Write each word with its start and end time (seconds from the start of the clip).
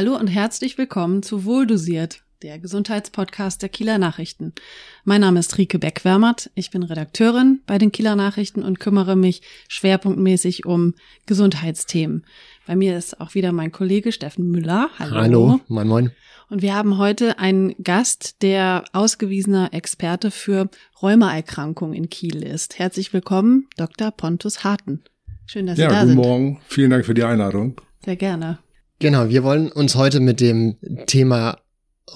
Hallo 0.00 0.16
und 0.16 0.28
herzlich 0.28 0.78
willkommen 0.78 1.22
zu 1.22 1.44
Wohldosiert, 1.44 2.22
der 2.42 2.58
Gesundheitspodcast 2.58 3.60
der 3.60 3.68
Kieler 3.68 3.98
Nachrichten. 3.98 4.54
Mein 5.04 5.20
Name 5.20 5.40
ist 5.40 5.58
Rike 5.58 5.78
Beckwärmert, 5.78 6.50
ich 6.54 6.70
bin 6.70 6.82
Redakteurin 6.82 7.60
bei 7.66 7.76
den 7.76 7.92
Kieler 7.92 8.16
Nachrichten 8.16 8.62
und 8.62 8.80
kümmere 8.80 9.14
mich 9.14 9.42
schwerpunktmäßig 9.68 10.64
um 10.64 10.94
Gesundheitsthemen. 11.26 12.24
Bei 12.66 12.76
mir 12.76 12.96
ist 12.96 13.20
auch 13.20 13.34
wieder 13.34 13.52
mein 13.52 13.72
Kollege 13.72 14.10
Steffen 14.10 14.50
Müller. 14.50 14.88
Hallo. 14.98 15.16
Hallo, 15.16 15.60
moin 15.68 15.86
moin. 15.86 16.10
Und 16.48 16.62
wir 16.62 16.74
haben 16.74 16.96
heute 16.96 17.38
einen 17.38 17.74
Gast, 17.84 18.40
der 18.40 18.84
ausgewiesener 18.94 19.74
Experte 19.74 20.30
für 20.30 20.70
Rheumaerkrankungen 21.02 21.94
in 21.94 22.08
Kiel 22.08 22.42
ist. 22.42 22.78
Herzlich 22.78 23.12
willkommen, 23.12 23.68
Dr. 23.76 24.12
Pontus 24.12 24.64
Harten. 24.64 25.04
Schön, 25.44 25.66
dass 25.66 25.76
ja, 25.76 25.90
Sie 25.90 25.94
da 25.94 26.00
sind. 26.06 26.08
Ja, 26.08 26.14
guten 26.14 26.26
Morgen. 26.26 26.60
Vielen 26.68 26.88
Dank 26.88 27.04
für 27.04 27.12
die 27.12 27.24
Einladung. 27.24 27.78
Sehr 28.02 28.16
gerne. 28.16 28.60
Genau, 29.00 29.30
wir 29.30 29.42
wollen 29.42 29.72
uns 29.72 29.94
heute 29.94 30.20
mit 30.20 30.40
dem 30.40 30.76
Thema 31.06 31.56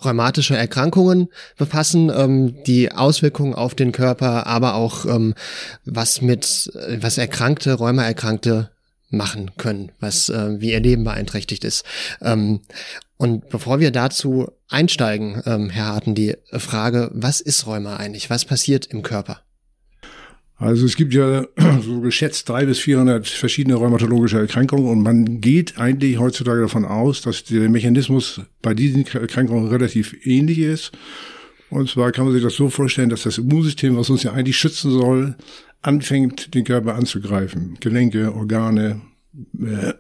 rheumatische 0.05 0.55
Erkrankungen 0.55 1.29
befassen, 1.57 2.13
ähm, 2.15 2.63
die 2.65 2.93
Auswirkungen 2.93 3.55
auf 3.55 3.75
den 3.75 3.91
Körper, 3.91 4.47
aber 4.47 4.75
auch 4.75 5.07
ähm, 5.07 5.35
was 5.87 6.21
mit 6.21 6.71
was 6.99 7.17
erkrankte, 7.17 7.73
Rheumaerkrankte 7.73 8.71
machen 9.09 9.53
können, 9.57 9.93
was 9.99 10.29
äh, 10.29 10.61
wie 10.61 10.73
ihr 10.73 10.81
Leben 10.81 11.05
beeinträchtigt 11.05 11.65
ist. 11.65 11.85
Ähm, 12.21 12.61
und 13.17 13.49
bevor 13.49 13.81
wir 13.81 13.91
dazu 13.91 14.49
einsteigen, 14.69 15.43
ähm, 15.47 15.71
Herr 15.71 15.87
Harten, 15.87 16.15
die 16.15 16.37
Frage, 16.53 17.11
was 17.15 17.41
ist 17.41 17.67
Rheuma 17.67 17.97
eigentlich? 17.97 18.29
Was 18.29 18.45
passiert 18.45 18.85
im 18.85 19.03
Körper? 19.03 19.44
Also 20.57 20.87
es 20.87 20.97
gibt 20.97 21.15
ja 21.15 21.47
so 21.83 22.01
geschätzt 22.01 22.49
drei 22.49 22.65
bis 22.67 22.79
vierhundert 22.79 23.27
verschiedene 23.27 23.75
rheumatologische 23.75 24.39
Erkrankungen 24.39 24.89
und 24.89 25.03
man 25.03 25.41
geht 25.41 25.79
eigentlich 25.79 26.19
heutzutage 26.19 26.63
davon 26.63 26.85
aus, 26.85 27.23
dass 27.23 27.45
der 27.45 27.69
Mechanismus 27.69 28.41
bei 28.63 28.75
diesen 28.75 29.07
Erkrankungen 29.07 29.69
relativ 29.69 30.15
ähnlich 30.27 30.59
ist. 30.59 30.93
Und 31.71 31.89
zwar 31.89 32.13
kann 32.13 32.25
man 32.25 32.35
sich 32.35 32.43
das 32.43 32.55
so 32.55 32.69
vorstellen, 32.71 33.11
dass 33.11 33.25
das 33.25 33.39
Immunsystem, 33.39 33.97
was 33.97 34.11
uns 34.11 34.23
ja 34.23 34.33
eigentlich 34.33 34.57
schützen 34.57 34.93
soll, 34.93 35.35
anfängt, 35.83 36.55
den 36.55 36.65
Körper 36.65 36.95
anzugreifen. 36.95 37.77
Gelenke, 37.81 38.33
Organe, 38.33 39.01
äh, 39.61 39.93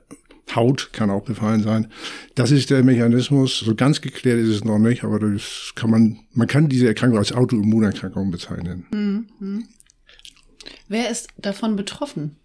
Haut 0.55 0.91
kann 0.93 1.11
auch 1.11 1.25
befallen 1.25 1.63
sein. 1.63 1.89
Das 2.35 2.51
ist 2.51 2.71
der 2.71 2.85
Mechanismus. 2.85 3.59
So 3.59 3.75
ganz 3.75 4.01
geklärt 4.01 4.39
ist 4.39 4.51
es 4.51 4.65
noch 4.65 4.79
nicht, 4.79 5.03
aber 5.03 5.19
das 5.19 5.73
kann 5.75 5.91
man, 5.91 6.19
man 6.33 6.47
kann 6.47 6.69
diese 6.69 6.87
Erkrankung 6.87 7.19
als 7.19 7.33
Autoimmunerkrankung 7.33 8.31
bezeichnen. 8.31 8.87
Mhm. 8.93 9.65
Wer 10.89 11.11
ist 11.11 11.29
davon 11.37 11.77
betroffen? 11.77 12.37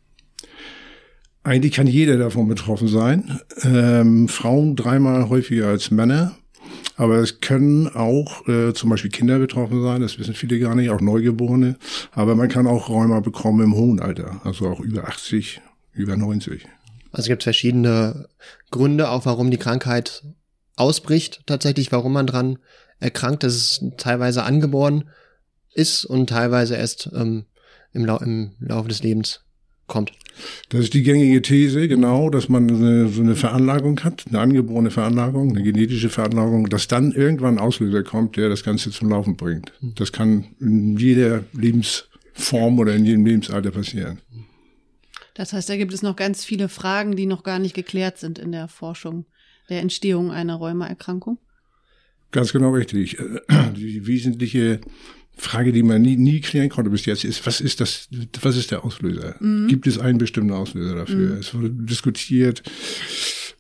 Eigentlich 1.43 1.73
kann 1.73 1.87
jeder 1.87 2.17
davon 2.17 2.47
betroffen 2.47 2.87
sein. 2.87 3.39
Ähm, 3.63 4.27
Frauen 4.27 4.75
dreimal 4.75 5.29
häufiger 5.29 5.67
als 5.67 5.91
Männer. 5.91 6.37
Aber 6.95 7.15
es 7.15 7.39
können 7.39 7.87
auch 7.87 8.47
äh, 8.47 8.73
zum 8.73 8.89
Beispiel 8.89 9.09
Kinder 9.09 9.39
betroffen 9.39 9.81
sein, 9.81 10.01
das 10.01 10.19
wissen 10.19 10.33
viele 10.33 10.59
gar 10.59 10.75
nicht, 10.75 10.89
auch 10.89 10.99
Neugeborene. 10.99 11.77
Aber 12.11 12.35
man 12.35 12.49
kann 12.49 12.67
auch 12.67 12.89
Rheuma 12.89 13.21
bekommen 13.21 13.63
im 13.63 13.75
hohen 13.75 14.01
Alter, 14.01 14.41
also 14.43 14.67
auch 14.67 14.81
über 14.81 15.07
80, 15.07 15.61
über 15.93 16.17
90. 16.17 16.65
Also 17.11 17.23
es 17.23 17.27
gibt 17.27 17.43
verschiedene 17.43 18.27
Gründe 18.69 19.09
auch, 19.09 19.25
warum 19.25 19.49
die 19.49 19.57
Krankheit 19.57 20.23
ausbricht, 20.75 21.41
tatsächlich, 21.45 21.91
warum 21.91 22.13
man 22.13 22.27
dran 22.27 22.59
erkrankt, 22.99 23.43
dass 23.43 23.53
es 23.53 23.85
teilweise 23.97 24.43
angeboren 24.43 25.05
ist 25.73 26.03
und 26.03 26.29
teilweise 26.29 26.75
erst 26.75 27.09
ähm, 27.13 27.45
im, 27.93 28.05
Lau 28.05 28.17
im 28.17 28.52
Laufe 28.59 28.89
des 28.89 29.03
Lebens 29.03 29.41
kommt. 29.87 30.11
Das 30.69 30.81
ist 30.81 30.93
die 30.93 31.03
gängige 31.03 31.41
These, 31.41 31.87
genau, 31.87 32.30
dass 32.30 32.47
man 32.47 32.69
eine, 32.69 33.09
so 33.09 33.21
eine 33.21 33.36
Veranlagung 33.36 33.99
hat, 34.03 34.25
eine 34.30 34.39
angeborene 34.39 34.91
Veranlagung, 34.91 35.49
eine 35.49 35.64
genetische 35.64 36.09
Veranlagung, 36.09 36.69
dass 36.69 36.87
dann 36.87 37.11
irgendwann 37.11 37.55
ein 37.55 37.59
Auslöser 37.59 38.03
kommt, 38.03 38.37
der 38.37 38.47
das 38.47 38.64
Ganze 38.64 38.91
zum 38.91 39.09
Laufen 39.09 39.36
bringt. 39.36 39.73
Das 39.81 40.11
kann 40.11 40.45
in 40.59 40.97
jeder 40.97 41.43
Lebensform 41.53 42.80
oder 42.80 42.95
in 42.95 43.05
jedem 43.05 43.25
Lebensalter 43.25 43.71
passieren. 43.71 44.21
Das 45.33 45.53
heißt, 45.53 45.69
da 45.69 45.77
gibt 45.77 45.93
es 45.93 46.02
noch 46.02 46.15
ganz 46.15 46.45
viele 46.45 46.69
Fragen, 46.69 47.15
die 47.15 47.25
noch 47.25 47.43
gar 47.43 47.59
nicht 47.59 47.73
geklärt 47.73 48.17
sind 48.17 48.39
in 48.39 48.52
der 48.52 48.67
Forschung 48.67 49.25
der 49.69 49.81
Entstehung 49.81 50.31
einer 50.31 50.55
Rheumaerkrankung. 50.55 51.39
Ganz 52.31 52.52
genau 52.52 52.71
richtig. 52.71 53.17
Die 53.75 54.05
wesentliche 54.05 54.81
Frage, 55.39 55.72
die 55.72 55.83
man 55.83 56.02
nie, 56.02 56.17
nie 56.17 56.42
klären 56.42 56.70
konnte 56.70 56.92
bis 56.92 57.05
jetzt, 57.05 57.23
ist, 57.23 57.45
was 57.45 57.61
ist 57.61 57.80
das, 57.80 58.10
was 58.42 58.58
ist 58.58 58.72
der 58.72 58.83
Auslöser? 58.83 59.36
Mhm. 59.39 59.67
Gibt 59.67 59.88
es 59.88 59.98
einen 59.98 60.17
bestimmten 60.17 60.52
Auslöser 60.52 60.95
dafür? 60.95 61.36
Mhm. 61.36 61.38
Es 61.38 61.54
wurde 61.54 61.70
diskutiert, 61.72 62.61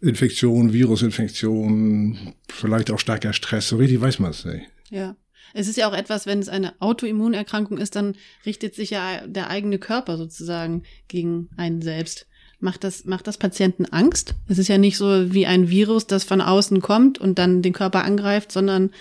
Infektion, 0.01 0.73
Virusinfektion, 0.73 2.33
vielleicht 2.49 2.91
auch 2.91 2.99
starker 2.99 3.33
Stress, 3.33 3.69
so 3.69 3.77
richtig 3.77 4.01
weiß 4.01 4.19
man 4.19 4.31
es 4.31 4.45
nicht. 4.45 4.65
Ja. 4.89 5.15
Es 5.53 5.67
ist 5.67 5.77
ja 5.77 5.89
auch 5.89 5.95
etwas, 5.95 6.25
wenn 6.27 6.39
es 6.39 6.49
eine 6.49 6.79
Autoimmunerkrankung 6.79 7.77
ist, 7.77 7.95
dann 7.95 8.15
richtet 8.45 8.75
sich 8.75 8.91
ja 8.91 9.25
der 9.25 9.49
eigene 9.49 9.79
Körper 9.79 10.17
sozusagen 10.17 10.83
gegen 11.07 11.49
einen 11.57 11.81
selbst. 11.81 12.27
Macht 12.59 12.83
das, 12.83 13.05
macht 13.05 13.25
das 13.25 13.37
Patienten 13.37 13.85
Angst? 13.85 14.35
Es 14.47 14.57
ist 14.57 14.67
ja 14.67 14.77
nicht 14.77 14.97
so 14.97 15.33
wie 15.33 15.47
ein 15.47 15.69
Virus, 15.69 16.07
das 16.07 16.23
von 16.25 16.41
außen 16.41 16.81
kommt 16.81 17.17
und 17.17 17.39
dann 17.39 17.61
den 17.61 17.73
Körper 17.73 18.03
angreift, 18.03 18.51
sondern 18.51 18.91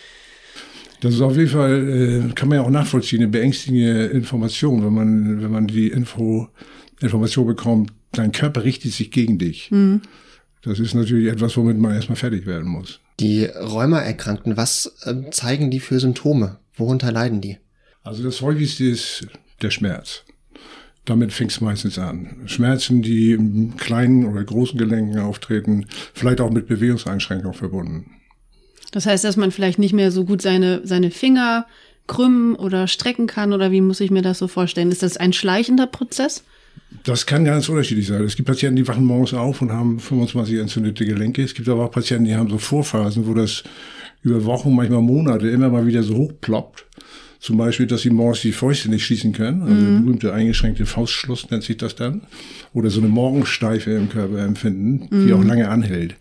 das 1.01 1.15
ist 1.15 1.21
auf 1.21 1.37
jeden 1.37 1.51
Fall, 1.51 2.29
äh, 2.29 2.33
kann 2.35 2.49
man 2.49 2.59
ja 2.59 2.65
auch 2.65 2.71
nachvollziehen, 2.71 3.21
eine 3.21 3.29
beängstigende 3.29 4.07
Information, 4.07 4.85
wenn 4.85 4.93
man, 4.93 5.43
wenn 5.43 5.51
man 5.51 5.67
die 5.67 5.89
Info, 5.89 6.49
Information 7.01 7.47
bekommt, 7.47 7.93
dein 8.13 8.33
Körper 8.33 8.65
richtet 8.65 8.93
sich 8.93 9.11
gegen 9.11 9.39
dich. 9.39 9.71
Mhm. 9.71 10.03
Das 10.63 10.81
ist 10.81 10.95
natürlich 10.95 11.31
etwas, 11.31 11.57
womit 11.57 11.79
man 11.79 11.95
erstmal 11.95 12.17
fertig 12.17 12.47
werden 12.47 12.69
muss. 12.69 13.01
Die 13.21 13.45
Rheumaerkrankten, 13.45 14.57
was 14.57 14.97
äh, 15.05 15.31
zeigen 15.31 15.71
die 15.71 15.81
für 15.81 16.01
Symptome? 16.01 16.59
Worunter 16.77 17.13
leiden 17.13 17.41
die? 17.41 17.59
Also 18.03 18.23
das 18.23 18.41
häufigste 18.41 18.85
ist 18.85 19.27
der 19.63 19.71
Schmerz. 19.71 20.25
Damit 21.05 21.33
fängt 21.33 21.53
es 21.53 21.61
meistens 21.61 21.99
an. 21.99 22.43
Schmerzen, 22.47 23.03
die 23.03 23.33
im 23.33 23.77
kleinen 23.77 24.27
oder 24.27 24.45
großen 24.45 24.79
Gelenken 24.79 25.19
auftreten, 25.19 25.87
vielleicht 26.13 26.41
auch 26.41 26.51
mit 26.51 26.67
Bewegungseinschränkungen 26.67 27.55
verbunden. 27.55 28.11
Das 28.91 29.07
heißt, 29.07 29.25
dass 29.25 29.37
man 29.37 29.51
vielleicht 29.51 29.79
nicht 29.79 29.93
mehr 29.93 30.11
so 30.11 30.25
gut 30.25 30.43
seine, 30.43 30.81
seine 30.85 31.11
Finger 31.11 31.67
krümmen 32.07 32.55
oder 32.57 32.89
strecken 32.89 33.27
kann 33.27 33.53
oder 33.53 33.71
wie 33.71 33.81
muss 33.81 34.01
ich 34.01 34.11
mir 34.11 34.23
das 34.23 34.39
so 34.39 34.49
vorstellen? 34.49 34.91
Ist 34.91 35.03
das 35.03 35.17
ein 35.17 35.33
schleichender 35.33 35.87
Prozess? 35.87 36.43
Das 37.05 37.27
kann 37.27 37.45
ganz 37.45 37.69
unterschiedlich 37.69 38.07
sein. 38.07 38.23
Es 38.23 38.35
gibt 38.35 38.47
Patienten, 38.47 38.77
die 38.77 38.89
wachen 38.89 39.05
morgens 39.05 39.35
auf 39.35 39.61
und 39.61 39.73
haben 39.73 40.01
25 40.01 40.59
entzündete 40.59 41.05
Gelenke. 41.05 41.43
Es 41.43 41.55
gibt 41.55 41.69
aber 41.69 41.85
auch 41.85 41.91
Patienten, 41.91 42.25
die 42.25 42.35
haben 42.35 42.49
so 42.49 42.59
Vorphasen, 42.59 43.27
wo 43.27 43.35
das 43.35 43.63
über 44.23 44.45
Wochen, 44.45 44.75
manchmal 44.75 45.03
Monate 45.03 45.49
immer 45.49 45.69
mal 45.69 45.87
wieder 45.87 46.03
so 46.03 46.17
hochploppt. 46.17 46.87
Zum 47.41 47.57
Beispiel, 47.57 47.87
dass 47.87 48.03
sie 48.03 48.11
morgens 48.11 48.41
die 48.41 48.53
Fäuste 48.53 48.89
nicht 48.89 49.05
schließen 49.05 49.33
können. 49.33 49.63
Also 49.63 49.75
mhm. 49.75 50.05
berühmte 50.05 50.33
eingeschränkte 50.33 50.87
Faustschluss 50.87 51.51
nennt 51.51 51.63
sich 51.63 51.77
das 51.77 51.95
dann. 51.95 52.23
Oder 52.73 52.91
so 52.91 53.01
eine 53.01 53.09
Morgensteife 53.09 53.93
im 53.93 54.09
Körper 54.09 54.39
empfinden, 54.39 55.09
die 55.11 55.33
mhm. 55.33 55.35
auch 55.35 55.45
lange 55.45 55.69
anhält. 55.69 56.17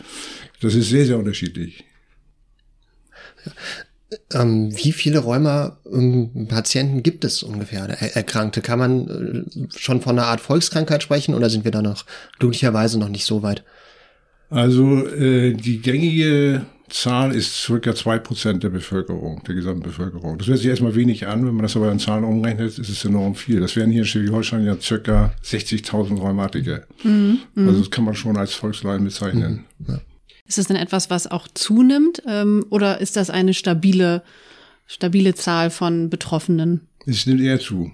Das 0.61 0.75
ist 0.75 0.89
sehr, 0.89 1.05
sehr 1.05 1.17
unterschiedlich. 1.17 1.85
Ähm, 4.33 4.75
wie 4.77 4.93
viele 4.93 5.19
Rheuma-Patienten 5.19 7.03
gibt 7.03 7.25
es 7.25 7.43
ungefähr, 7.43 7.89
Erkrankte? 8.15 8.61
Kann 8.61 8.79
man 8.79 9.45
äh, 9.49 9.77
schon 9.77 10.01
von 10.01 10.17
einer 10.17 10.27
Art 10.27 10.39
Volkskrankheit 10.39 11.03
sprechen 11.03 11.35
oder 11.35 11.49
sind 11.49 11.65
wir 11.65 11.71
da 11.71 11.81
noch 11.81 12.05
glücklicherweise 12.39 12.99
noch 12.99 13.09
nicht 13.09 13.25
so 13.25 13.43
weit? 13.43 13.63
Also 14.49 15.05
äh, 15.07 15.53
die 15.53 15.81
gängige 15.81 16.65
Zahl 16.89 17.35
ist 17.35 17.53
circa 17.63 17.93
zwei 17.95 18.17
Prozent 18.17 18.63
der 18.63 18.69
Bevölkerung, 18.69 19.43
der 19.45 19.55
gesamten 19.55 19.83
Bevölkerung. 19.83 20.37
Das 20.37 20.47
hört 20.47 20.59
sich 20.59 20.67
erstmal 20.67 20.95
wenig 20.95 21.27
an, 21.27 21.45
wenn 21.45 21.53
man 21.53 21.63
das 21.63 21.75
aber 21.75 21.91
in 21.91 21.99
Zahlen 21.99 22.23
umrechnet, 22.23 22.79
ist 22.79 22.89
es 22.89 23.03
enorm 23.03 23.35
viel. 23.35 23.59
Das 23.59 23.75
wären 23.75 23.91
hier 23.91 24.01
in 24.01 24.07
Schleswig-Holstein 24.07 24.65
ja 24.65 24.77
circa 24.79 25.33
60.000 25.43 26.17
Rheumatiker. 26.17 26.83
Mhm, 27.03 27.39
also 27.55 27.79
das 27.79 27.91
kann 27.91 28.05
man 28.05 28.15
schon 28.15 28.37
als 28.37 28.53
Volksleiden 28.53 29.03
bezeichnen. 29.03 29.65
Mhm, 29.79 29.85
ja. 29.89 29.99
Ist 30.47 30.57
das 30.57 30.67
denn 30.67 30.77
etwas, 30.77 31.09
was 31.09 31.27
auch 31.27 31.47
zunimmt 31.53 32.21
ähm, 32.27 32.65
oder 32.69 32.99
ist 33.01 33.17
das 33.17 33.29
eine 33.29 33.53
stabile, 33.53 34.23
stabile 34.85 35.35
Zahl 35.35 35.69
von 35.69 36.09
Betroffenen? 36.09 36.87
Es 37.05 37.25
nimmt 37.25 37.41
eher 37.41 37.59
zu. 37.59 37.91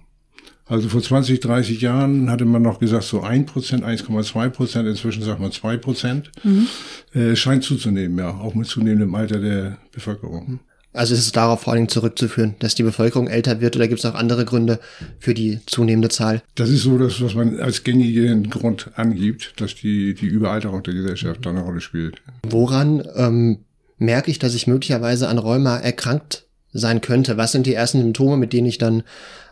Also 0.65 0.87
vor 0.87 1.01
20, 1.01 1.39
30 1.41 1.81
Jahren 1.81 2.31
hatte 2.31 2.45
man 2.45 2.61
noch 2.61 2.79
gesagt 2.79 3.03
so 3.03 3.21
1 3.21 3.51
Prozent, 3.51 3.83
1,2 3.83 4.49
Prozent, 4.49 4.87
inzwischen 4.87 5.21
sagt 5.21 5.41
man 5.41 5.51
2 5.51 5.77
Prozent. 5.77 6.31
Mhm. 6.43 6.67
Äh, 7.13 7.35
scheint 7.35 7.63
zuzunehmen, 7.63 8.17
ja, 8.17 8.29
auch 8.29 8.55
mit 8.55 8.67
zunehmendem 8.67 9.13
Alter 9.13 9.39
der 9.39 9.77
Bevölkerung. 9.91 10.61
Also 10.93 11.15
ist 11.15 11.21
es 11.21 11.31
darauf 11.31 11.61
vor 11.61 11.73
allem 11.73 11.89
zurückzuführen, 11.89 12.55
dass 12.59 12.75
die 12.75 12.83
Bevölkerung 12.83 13.27
älter 13.27 13.61
wird 13.61 13.75
oder 13.75 13.87
gibt 13.87 13.99
es 13.99 14.05
auch 14.05 14.13
andere 14.13 14.45
Gründe 14.45 14.79
für 15.19 15.33
die 15.33 15.59
zunehmende 15.65 16.09
Zahl? 16.09 16.43
Das 16.53 16.69
ist 16.69 16.83
so 16.83 16.99
das, 16.99 17.19
was 17.19 17.33
man 17.33 17.59
als 17.59 17.83
gängigen 17.83 18.49
Grund 18.51 18.91
angibt, 18.95 19.59
dass 19.59 19.73
die, 19.73 20.13
die 20.13 20.27
Überalterung 20.27 20.83
der 20.83 20.93
Gesellschaft 20.93 21.45
da 21.45 21.49
eine 21.49 21.61
Rolle 21.61 21.81
spielt. 21.81 22.21
Woran 22.47 23.03
ähm, 23.15 23.59
merke 23.97 24.29
ich, 24.29 24.37
dass 24.37 24.53
ich 24.53 24.67
möglicherweise 24.67 25.27
an 25.27 25.39
Rheuma 25.39 25.77
erkrankt 25.77 26.45
sein 26.73 27.01
könnte? 27.01 27.37
Was 27.37 27.51
sind 27.51 27.65
die 27.65 27.73
ersten 27.73 28.01
Symptome, 28.01 28.37
mit 28.37 28.53
denen 28.53 28.67
ich 28.67 28.77
dann 28.77 29.03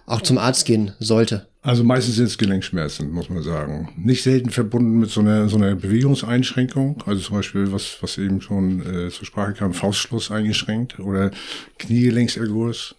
auch 0.05 0.21
zum 0.21 0.37
Arzt 0.37 0.65
gehen 0.65 0.91
sollte? 0.99 1.47
Also 1.63 1.83
meistens 1.83 2.15
sind 2.15 2.25
es 2.25 2.39
Gelenkschmerzen, 2.39 3.11
muss 3.11 3.29
man 3.29 3.43
sagen. 3.43 3.89
Nicht 3.95 4.23
selten 4.23 4.49
verbunden 4.49 4.97
mit 4.99 5.11
so 5.11 5.21
einer, 5.21 5.47
so 5.47 5.57
einer 5.57 5.75
Bewegungseinschränkung. 5.75 7.03
Also 7.05 7.21
zum 7.21 7.35
Beispiel, 7.37 7.71
was, 7.71 7.97
was 8.01 8.17
eben 8.17 8.41
schon 8.41 8.81
äh, 8.81 9.09
zur 9.09 9.27
Sprache 9.27 9.53
kam, 9.53 9.73
Faustschluss 9.73 10.31
eingeschränkt 10.31 10.99
oder 10.99 11.29
Kniegelenkserguss. 11.77 12.95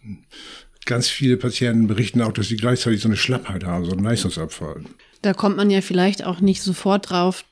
Ganz 0.85 1.09
viele 1.09 1.37
Patienten 1.37 1.88
berichten 1.88 2.20
auch, 2.23 2.32
dass 2.32 2.49
sie 2.49 2.56
gleichzeitig 2.56 3.00
so 3.00 3.09
eine 3.09 3.17
Schlappheit 3.17 3.64
haben, 3.64 3.85
so 3.85 3.93
einen 3.93 4.05
Leistungsabfall. 4.05 4.82
Da 5.23 5.35
kommt 5.35 5.56
man 5.56 5.70
ja 5.70 5.81
vielleicht 5.81 6.25
auch 6.25 6.41
nicht 6.41 6.62
sofort 6.62 7.11
drauf, 7.11 7.44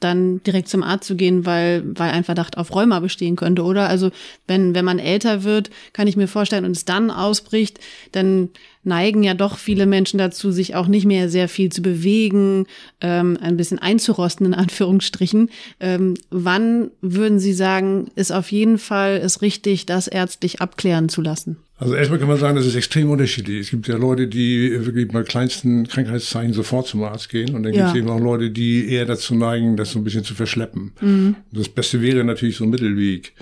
dann 0.00 0.42
direkt 0.44 0.68
zum 0.68 0.82
Arzt 0.82 1.06
zu 1.06 1.16
gehen, 1.16 1.44
weil, 1.44 1.82
weil 1.84 2.10
ein 2.10 2.24
Verdacht 2.24 2.56
auf 2.56 2.74
Rheuma 2.74 3.00
bestehen 3.00 3.36
könnte, 3.36 3.64
oder? 3.64 3.88
Also 3.88 4.10
wenn, 4.46 4.74
wenn 4.74 4.84
man 4.84 4.98
älter 4.98 5.44
wird, 5.44 5.70
kann 5.92 6.06
ich 6.06 6.16
mir 6.16 6.28
vorstellen 6.28 6.64
und 6.64 6.76
es 6.76 6.84
dann 6.84 7.10
ausbricht, 7.10 7.80
dann 8.12 8.50
neigen 8.84 9.22
ja 9.22 9.34
doch 9.34 9.58
viele 9.58 9.86
Menschen 9.86 10.18
dazu, 10.18 10.50
sich 10.50 10.74
auch 10.74 10.88
nicht 10.88 11.06
mehr 11.06 11.28
sehr 11.28 11.48
viel 11.48 11.70
zu 11.70 11.82
bewegen, 11.82 12.66
ähm, 13.00 13.38
ein 13.40 13.56
bisschen 13.56 13.78
einzurosten, 13.78 14.46
in 14.46 14.54
Anführungsstrichen. 14.54 15.50
Ähm, 15.80 16.14
wann 16.30 16.90
würden 17.00 17.38
Sie 17.38 17.52
sagen, 17.52 18.10
ist 18.14 18.32
auf 18.32 18.50
jeden 18.52 18.78
Fall 18.78 19.20
es 19.22 19.42
richtig, 19.42 19.86
das 19.86 20.08
ärztlich 20.08 20.60
abklären 20.60 21.08
zu 21.08 21.20
lassen? 21.20 21.58
Also 21.80 21.94
erstmal 21.94 22.18
kann 22.18 22.26
man 22.28 22.38
sagen, 22.38 22.56
das 22.56 22.66
ist 22.66 22.74
extrem 22.74 23.08
unterschiedlich. 23.08 23.60
Es 23.60 23.70
gibt 23.70 23.86
ja 23.86 23.96
Leute, 23.96 24.26
die 24.26 24.84
wirklich 24.84 25.06
bei 25.08 25.22
kleinsten 25.22 25.86
Krankheitszeichen 25.86 26.52
sofort 26.52 26.88
zum 26.88 27.04
Arzt 27.04 27.28
gehen 27.28 27.54
und 27.54 27.62
dann 27.62 27.72
ja. 27.72 27.84
gibt 27.84 27.90
es 27.90 28.02
eben 28.02 28.10
auch 28.10 28.18
Leute, 28.18 28.50
die 28.50 28.90
eher 28.90 29.06
dazu 29.06 29.36
neigen, 29.36 29.76
das 29.76 29.92
so 29.92 30.00
ein 30.00 30.04
bisschen 30.04 30.24
zu 30.24 30.34
verschleppen. 30.34 30.90
Mhm. 31.00 31.36
Das 31.52 31.68
Beste 31.68 32.02
wäre 32.02 32.24
natürlich 32.24 32.56
so 32.56 32.64
ein 32.64 32.70
Mittelweg. 32.70 33.32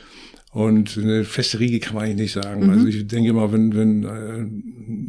Und 0.57 0.97
eine 0.97 1.25
feste 1.25 1.61
Riege 1.61 1.81
kann 1.81 1.97
man 1.97 2.05
eigentlich 2.05 2.17
nicht 2.17 2.33
sagen. 2.33 2.65
Mhm. 2.65 2.71
Also 2.71 2.87
ich 2.87 3.07
denke 3.07 3.35
mal, 3.35 3.53
wenn, 3.53 3.77
wenn 3.77 4.05
äh, 4.05 4.47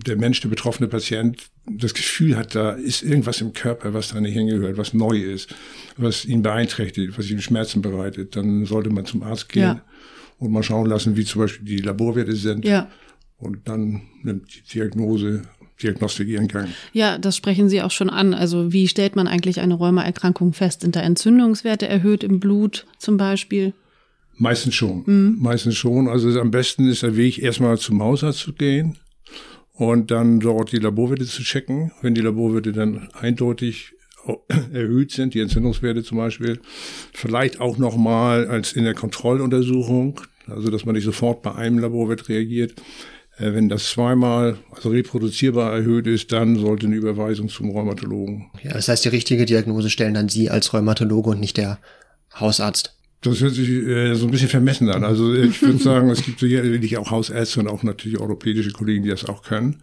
der 0.06 0.18
Mensch, 0.18 0.42
der 0.42 0.50
betroffene 0.50 0.90
Patient, 0.90 1.42
das 1.66 1.94
Gefühl 1.94 2.36
hat, 2.36 2.54
da 2.54 2.72
ist 2.72 3.02
irgendwas 3.02 3.40
im 3.40 3.54
Körper, 3.54 3.94
was 3.94 4.10
da 4.10 4.20
nicht 4.20 4.34
hingehört, 4.34 4.78
was 4.78 4.94
neu 4.94 5.18
ist, 5.18 5.56
was 5.96 6.26
ihn 6.26 6.42
beeinträchtigt, 6.42 7.18
was 7.18 7.30
ihm 7.30 7.40
Schmerzen 7.40 7.82
bereitet, 7.82 8.36
dann 8.36 8.66
sollte 8.66 8.90
man 8.90 9.06
zum 9.06 9.24
Arzt 9.24 9.48
gehen 9.48 9.64
ja. 9.64 9.82
und 10.38 10.52
mal 10.52 10.64
schauen 10.64 10.90
lassen, 10.90 11.16
wie 11.16 11.24
zum 11.24 11.44
Beispiel 11.44 11.66
die 11.66 11.78
Laborwerte 11.78 12.36
sind. 12.36 12.66
Ja 12.66 12.90
und 13.40 13.68
dann 13.68 14.02
nimmt 14.24 14.54
die 14.56 14.62
Diagnose 14.74 15.44
Diagnostik 15.82 16.28
ihren 16.28 16.48
Gang. 16.48 16.70
Ja, 16.92 17.20
das 17.20 17.38
sprechen 17.38 17.70
Sie 17.70 17.84
auch 17.84 17.92
schon 17.92 18.10
an. 18.10 18.34
Also 18.34 18.74
wie 18.74 18.88
stellt 18.88 19.16
man 19.16 19.28
eigentlich 19.28 19.60
eine 19.60 19.76
Rheumaerkrankung 19.76 20.54
fest? 20.54 20.82
Sind 20.82 20.96
da 20.96 21.02
Entzündungswerte 21.02 21.88
erhöht 21.88 22.24
im 22.24 22.40
Blut 22.40 22.88
zum 22.98 23.18
Beispiel? 23.18 23.74
Meistens 24.38 24.76
schon. 24.76 25.04
Mhm. 25.06 25.38
Meistens 25.40 25.76
schon. 25.76 26.08
Also 26.08 26.40
am 26.40 26.52
besten 26.52 26.88
ist 26.88 27.04
der 27.04 27.18
Weg, 27.18 27.40
erstmal 27.40 27.78
zum 27.78 28.02
Hausarzt 28.02 28.40
zu 28.40 28.54
gehen 28.54 28.98
und 29.74 30.12
dann 30.12 30.40
dort 30.40 30.72
die 30.72 30.78
Laborwerte 30.78 31.26
zu 31.26 31.44
checken. 31.44 31.92
Wenn 32.02 32.16
die 32.16 32.22
Laborwerte 32.22 32.72
dann 32.72 33.10
eindeutig 33.14 33.94
erhöht 34.74 35.12
sind, 35.12 35.34
die 35.34 35.40
Entzündungswerte 35.40 36.04
zum 36.04 36.18
Beispiel, 36.18 36.60
vielleicht 37.14 37.60
auch 37.60 37.78
nochmal 37.78 38.48
als 38.48 38.74
in 38.74 38.84
der 38.84 38.94
Kontrolluntersuchung, 38.94 40.22
also 40.48 40.70
dass 40.70 40.86
man 40.86 40.96
nicht 40.96 41.06
sofort 41.06 41.42
bei 41.42 41.56
einem 41.56 41.80
Laborwert 41.80 42.30
reagiert, 42.30 42.74
äh, 43.38 43.54
wenn 43.54 43.70
das 43.70 43.90
zweimal, 43.90 44.58
also 44.72 44.90
reproduzierbar 44.90 45.74
erhöht 45.74 46.08
ist, 46.08 46.32
dann 46.32 46.58
sollte 46.58 46.88
eine 46.88 46.96
Überweisung 46.96 47.50
zum 47.50 47.70
Rheumatologen. 47.70 48.52
Ja, 48.64 48.74
das 48.74 48.88
heißt, 48.88 49.06
die 49.06 49.10
richtige 49.10 49.46
Diagnose 49.46 49.90
stellen 49.90 50.14
dann 50.14 50.30
Sie 50.30 50.50
als 50.50 50.74
Rheumatologe 50.74 51.32
und 51.32 51.40
nicht 51.40 51.58
der 51.58 51.80
Hausarzt. 52.40 52.97
Das 53.30 53.42
hört 53.42 53.54
sich 53.54 53.70
äh, 53.70 54.16
so 54.16 54.26
ein 54.26 54.32
bisschen 54.32 54.50
vermessen 54.50 54.90
an. 54.90 55.04
Also 55.04 55.34
ich 55.34 55.62
würde 55.62 55.78
sagen, 55.84 56.10
es 56.10 56.24
gibt 56.24 56.40
sicherlich 56.40 56.98
auch 56.98 57.12
Hausärzte 57.12 57.60
und 57.60 57.68
auch 57.68 57.84
natürlich 57.84 58.20
europäische 58.20 58.72
Kollegen, 58.72 59.04
die 59.04 59.10
das 59.10 59.26
auch 59.26 59.44
können. 59.44 59.78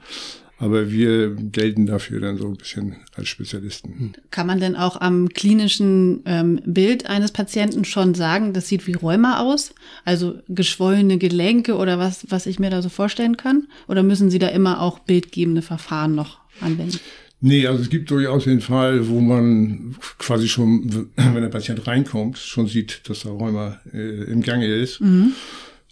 Aber 0.59 0.91
wir 0.91 1.35
gelten 1.35 1.87
dafür 1.87 2.21
dann 2.21 2.39
so 2.39 2.47
ein 2.47 2.57
bisschen 2.57 2.97
als 3.17 3.29
Spezialisten. 3.29 4.15
Kann 4.31 4.47
man 4.47 4.61
denn 4.61 4.77
auch 4.77 5.01
am 5.01 5.29
klinischen 5.29 6.23
ähm, 6.27 6.61
Bild 6.65 7.07
eines 7.07 7.33
Patienten 7.33 7.85
schon 7.85 8.15
sagen, 8.15 8.53
das 8.53 8.69
sieht 8.69 8.87
wie 8.87 8.93
Rheuma 8.93 9.41
aus? 9.41 9.75
Also 10.05 10.39
geschwollene 10.49 11.19
Gelenke 11.19 11.77
oder 11.77 11.99
was, 11.99 12.27
was 12.31 12.47
ich 12.47 12.61
mir 12.61 12.71
da 12.71 12.83
so 12.83 12.89
vorstellen 12.89 13.37
kann? 13.37 13.67
Oder 13.89 14.05
müssen 14.05 14.31
Sie 14.31 14.39
da 14.39 14.49
immer 14.49 14.81
auch 14.81 15.01
bildgebende 15.01 15.61
Verfahren 15.61 16.15
noch 16.15 16.39
anwenden? 16.61 17.01
Nee, 17.47 17.67
also 17.67 17.83
es 17.83 17.91
gibt 17.91 18.11
durchaus 18.11 18.45
den 18.45 18.63
Fall, 18.63 19.07
wo 19.07 19.21
man 19.21 19.97
quasi 20.17 20.49
schon, 20.49 21.11
wenn 21.15 21.43
der 21.43 21.51
Patient 21.51 21.87
reinkommt, 21.87 22.39
schon 22.39 22.69
sieht, 22.69 23.03
dass 23.07 23.25
da 23.25 23.29
Rheuma 23.29 23.83
äh, 23.93 24.25
im 24.33 24.41
Gange 24.41 24.67
ist. 24.67 25.03
Mhm. 25.03 25.33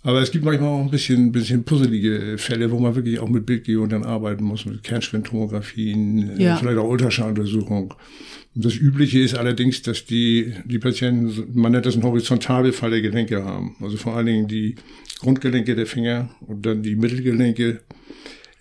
Aber 0.02 0.22
es 0.22 0.30
gibt 0.30 0.46
manchmal 0.46 0.70
auch 0.70 0.80
ein 0.80 0.90
bisschen, 0.90 1.26
ein 1.26 1.32
bisschen 1.32 1.62
puzzelige 1.64 2.38
Fälle, 2.38 2.70
wo 2.70 2.78
man 2.78 2.94
wirklich 2.94 3.18
auch 3.18 3.28
mit 3.28 3.44
Bildgebung 3.44 3.90
dann 3.90 4.02
arbeiten 4.02 4.44
muss, 4.44 4.64
mit 4.64 4.82
Kernspintomographien, 4.82 6.38
äh, 6.38 6.42
ja. 6.42 6.56
vielleicht 6.56 6.78
auch 6.78 6.88
Ultraschalluntersuchung. 6.88 7.92
Das 8.54 8.74
Übliche 8.74 9.20
ist 9.20 9.34
allerdings, 9.34 9.82
dass 9.82 10.06
die, 10.06 10.54
die 10.64 10.78
Patienten, 10.78 11.50
man 11.52 11.72
nennt 11.72 11.84
das 11.84 11.96
einen 11.96 12.04
Horizontalbefall 12.04 12.92
der 12.92 13.02
Gelenke 13.02 13.44
haben. 13.44 13.76
Also 13.82 13.98
vor 13.98 14.16
allen 14.16 14.24
Dingen 14.24 14.48
die 14.48 14.76
Grundgelenke 15.20 15.76
der 15.76 15.86
Finger 15.86 16.30
und 16.46 16.64
dann 16.64 16.82
die 16.82 16.96
Mittelgelenke. 16.96 17.82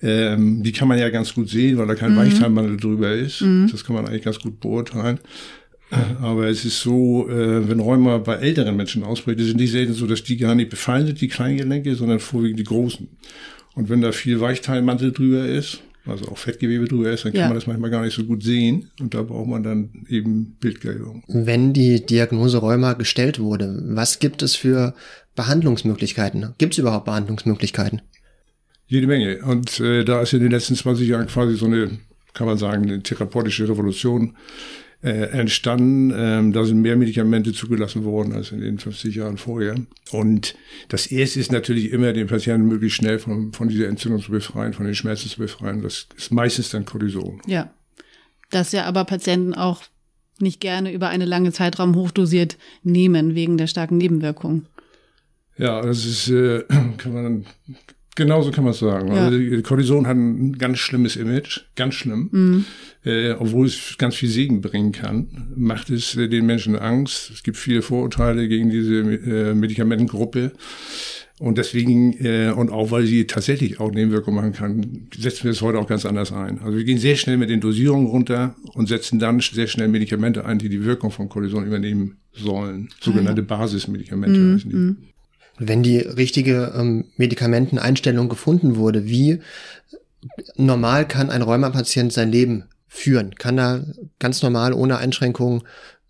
Ähm, 0.03 0.63
die 0.63 0.71
kann 0.71 0.87
man 0.87 0.97
ja 0.97 1.09
ganz 1.09 1.33
gut 1.33 1.49
sehen, 1.49 1.77
weil 1.77 1.87
da 1.87 1.95
kein 1.95 2.13
mhm. 2.13 2.17
Weichteilmandel 2.17 2.77
drüber 2.77 3.11
ist. 3.11 3.41
Mhm. 3.41 3.67
Das 3.71 3.83
kann 3.83 3.95
man 3.95 4.07
eigentlich 4.07 4.23
ganz 4.23 4.39
gut 4.39 4.59
beurteilen. 4.59 5.19
Aber 6.21 6.47
es 6.47 6.63
ist 6.63 6.79
so, 6.79 7.27
äh, 7.29 7.67
wenn 7.67 7.81
Rheuma 7.81 8.17
bei 8.19 8.35
älteren 8.35 8.77
Menschen 8.77 9.03
ausbricht, 9.03 9.39
ist 9.39 9.49
es 9.49 9.55
nicht 9.55 9.71
selten 9.71 9.93
so, 9.93 10.07
dass 10.07 10.23
die 10.23 10.37
gar 10.37 10.55
nicht 10.55 10.69
befallen 10.69 11.05
sind, 11.05 11.19
die 11.19 11.27
kleinen 11.27 11.57
Gelenke, 11.57 11.95
sondern 11.95 12.19
vorwiegend 12.19 12.59
die 12.59 12.63
großen. 12.63 13.09
Und 13.75 13.89
wenn 13.89 14.01
da 14.01 14.11
viel 14.11 14.39
Weichteilmantel 14.39 15.11
drüber 15.11 15.45
ist, 15.45 15.81
also 16.05 16.29
auch 16.29 16.37
Fettgewebe 16.37 16.85
drüber 16.85 17.11
ist, 17.11 17.25
dann 17.25 17.33
kann 17.33 17.41
ja. 17.41 17.47
man 17.47 17.55
das 17.55 17.67
manchmal 17.67 17.91
gar 17.91 18.03
nicht 18.03 18.15
so 18.15 18.23
gut 18.23 18.41
sehen. 18.41 18.89
Und 18.99 19.13
da 19.13 19.21
braucht 19.21 19.47
man 19.47 19.63
dann 19.63 20.05
eben 20.09 20.55
Bildgebung. 20.59 21.23
Wenn 21.27 21.73
die 21.73 22.05
Diagnose 22.05 22.57
Rheuma 22.57 22.93
gestellt 22.93 23.39
wurde, 23.39 23.83
was 23.87 24.19
gibt 24.19 24.41
es 24.41 24.55
für 24.55 24.95
Behandlungsmöglichkeiten? 25.35 26.53
Gibt 26.57 26.73
es 26.73 26.79
überhaupt 26.79 27.05
Behandlungsmöglichkeiten? 27.05 28.01
Jede 28.91 29.07
Menge. 29.07 29.37
Und 29.45 29.79
äh, 29.79 30.03
da 30.03 30.21
ist 30.21 30.33
in 30.33 30.41
den 30.41 30.51
letzten 30.51 30.75
20 30.75 31.07
Jahren 31.07 31.27
quasi 31.27 31.55
so 31.55 31.65
eine, 31.65 31.91
kann 32.33 32.45
man 32.45 32.57
sagen, 32.57 32.83
eine 32.83 33.01
therapeutische 33.01 33.69
Revolution 33.69 34.35
äh, 35.01 35.29
entstanden. 35.29 36.11
Ähm, 36.13 36.51
da 36.51 36.65
sind 36.65 36.81
mehr 36.81 36.97
Medikamente 36.97 37.53
zugelassen 37.53 38.03
worden 38.03 38.33
als 38.33 38.51
in 38.51 38.59
den 38.59 38.79
50 38.79 39.15
Jahren 39.15 39.37
vorher. 39.37 39.75
Und 40.11 40.55
das 40.89 41.07
erste 41.07 41.39
ist 41.39 41.53
natürlich 41.53 41.93
immer, 41.93 42.11
den 42.11 42.27
Patienten 42.27 42.67
möglichst 42.67 42.97
schnell 42.97 43.17
von, 43.17 43.53
von 43.53 43.69
dieser 43.69 43.87
Entzündung 43.87 44.21
zu 44.21 44.29
befreien, 44.29 44.73
von 44.73 44.85
den 44.85 44.93
Schmerzen 44.93 45.29
zu 45.29 45.39
befreien. 45.39 45.81
Das 45.81 46.07
ist 46.17 46.33
meistens 46.33 46.71
dann 46.71 46.83
Cortison. 46.83 47.41
Ja. 47.47 47.73
Das 48.49 48.73
ja 48.73 48.83
aber 48.83 49.05
Patienten 49.05 49.53
auch 49.53 49.83
nicht 50.41 50.59
gerne 50.59 50.91
über 50.91 51.07
einen 51.07 51.29
langen 51.29 51.53
Zeitraum 51.53 51.95
hochdosiert 51.95 52.57
nehmen, 52.83 53.35
wegen 53.35 53.57
der 53.57 53.67
starken 53.67 53.99
Nebenwirkungen. 53.99 54.65
Ja, 55.57 55.81
das 55.81 56.03
ist, 56.03 56.27
äh, 56.27 56.65
kann 56.97 57.13
man 57.13 57.45
Genauso 58.15 58.51
kann 58.51 58.65
man 58.65 58.71
es 58.71 58.79
sagen. 58.79 59.07
Ja. 59.07 59.27
Also 59.27 59.61
Cortison 59.61 60.05
hat 60.05 60.17
ein 60.17 60.57
ganz 60.57 60.79
schlimmes 60.79 61.15
Image, 61.15 61.61
ganz 61.75 61.95
schlimm. 61.95 62.29
Mhm. 62.31 62.65
Äh, 63.03 63.31
obwohl 63.31 63.65
es 63.67 63.95
ganz 63.97 64.15
viel 64.15 64.29
Segen 64.29 64.61
bringen 64.61 64.91
kann, 64.91 65.47
macht 65.55 65.89
es 65.89 66.15
äh, 66.15 66.27
den 66.27 66.45
Menschen 66.45 66.75
Angst. 66.75 67.31
Es 67.31 67.41
gibt 67.41 67.57
viele 67.57 67.81
Vorurteile 67.81 68.47
gegen 68.47 68.69
diese 68.69 68.95
äh, 68.95 69.53
Medikamentengruppe. 69.53 70.51
Und 71.39 71.57
deswegen, 71.57 72.13
äh, 72.23 72.53
und 72.55 72.69
auch 72.69 72.91
weil 72.91 73.07
sie 73.07 73.25
tatsächlich 73.25 73.79
auch 73.79 73.91
Nebenwirkungen 73.91 74.35
machen 74.35 74.53
kann, 74.53 75.07
setzen 75.17 75.45
wir 75.45 75.51
es 75.51 75.61
heute 75.63 75.79
auch 75.79 75.87
ganz 75.87 76.05
anders 76.05 76.31
ein. 76.31 76.59
Also 76.59 76.77
wir 76.77 76.83
gehen 76.83 76.99
sehr 76.99 77.15
schnell 77.15 77.37
mit 77.37 77.49
den 77.49 77.61
Dosierungen 77.61 78.05
runter 78.05 78.55
und 78.73 78.87
setzen 78.87 79.17
dann 79.17 79.39
sehr 79.39 79.65
schnell 79.65 79.87
Medikamente 79.87 80.45
ein, 80.45 80.59
die 80.59 80.69
die 80.69 80.85
Wirkung 80.85 81.09
von 81.09 81.29
Cortison 81.29 81.65
übernehmen 81.65 82.17
sollen. 82.33 82.89
Sogenannte 82.99 83.41
ah, 83.41 83.45
ja. 83.49 83.57
Basismedikamente 83.57 84.39
mhm. 84.39 84.53
heißen 84.53 84.69
die. 84.69 85.10
Wenn 85.63 85.83
die 85.83 85.99
richtige 85.99 86.73
ähm, 86.75 87.05
Medikamenteneinstellung 87.17 88.29
gefunden 88.29 88.77
wurde, 88.77 89.05
wie 89.05 89.41
normal 90.55 91.07
kann 91.07 91.29
ein 91.29 91.43
Rheumapatient 91.43 92.11
sein 92.11 92.31
Leben 92.31 92.63
führen? 92.87 93.35
Kann 93.35 93.59
er 93.59 93.85
ganz 94.17 94.41
normal 94.41 94.73
ohne 94.73 94.97
Einschränkungen 94.97 95.61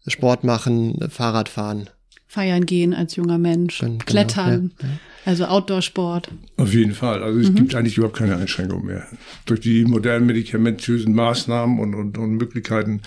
Sport 0.08 0.46
machen, 0.46 0.98
Fahrrad 1.10 1.50
fahren? 1.50 1.90
Feiern 2.28 2.66
gehen 2.66 2.94
als 2.94 3.18
junger 3.18 3.38
Mensch, 3.38 3.80
genau, 3.80 3.98
klettern, 4.06 4.72
ja, 4.82 4.88
ja. 4.88 4.94
also 5.26 5.46
Outdoor-Sport. 5.48 6.32
Auf 6.56 6.74
jeden 6.74 6.94
Fall. 6.94 7.22
Also 7.22 7.40
es 7.42 7.50
mhm. 7.50 7.56
gibt 7.56 7.76
eigentlich 7.76 7.98
überhaupt 7.98 8.16
keine 8.16 8.38
Einschränkungen 8.38 8.86
mehr. 8.86 9.06
Durch 9.46 9.60
die 9.60 9.84
modernen 9.84 10.28
medikamentösen 10.28 11.14
Maßnahmen 11.14 11.78
und, 11.78 11.94
und, 11.94 12.18
und 12.18 12.38
Möglichkeiten 12.38 13.02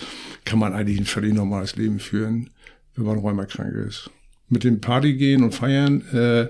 kann 0.45 0.59
man 0.59 0.73
eigentlich 0.73 0.99
ein 0.99 1.05
völlig 1.05 1.33
normales 1.33 1.75
Leben 1.75 1.97
führen, 1.97 2.51
wenn 2.95 3.05
man 3.05 3.17
rheumakrank 3.17 3.73
ist 3.87 4.11
mit 4.49 4.63
dem 4.63 4.81
Party 4.81 5.13
gehen 5.13 5.43
und 5.43 5.53
feiern, 5.53 6.01
äh, 6.13 6.47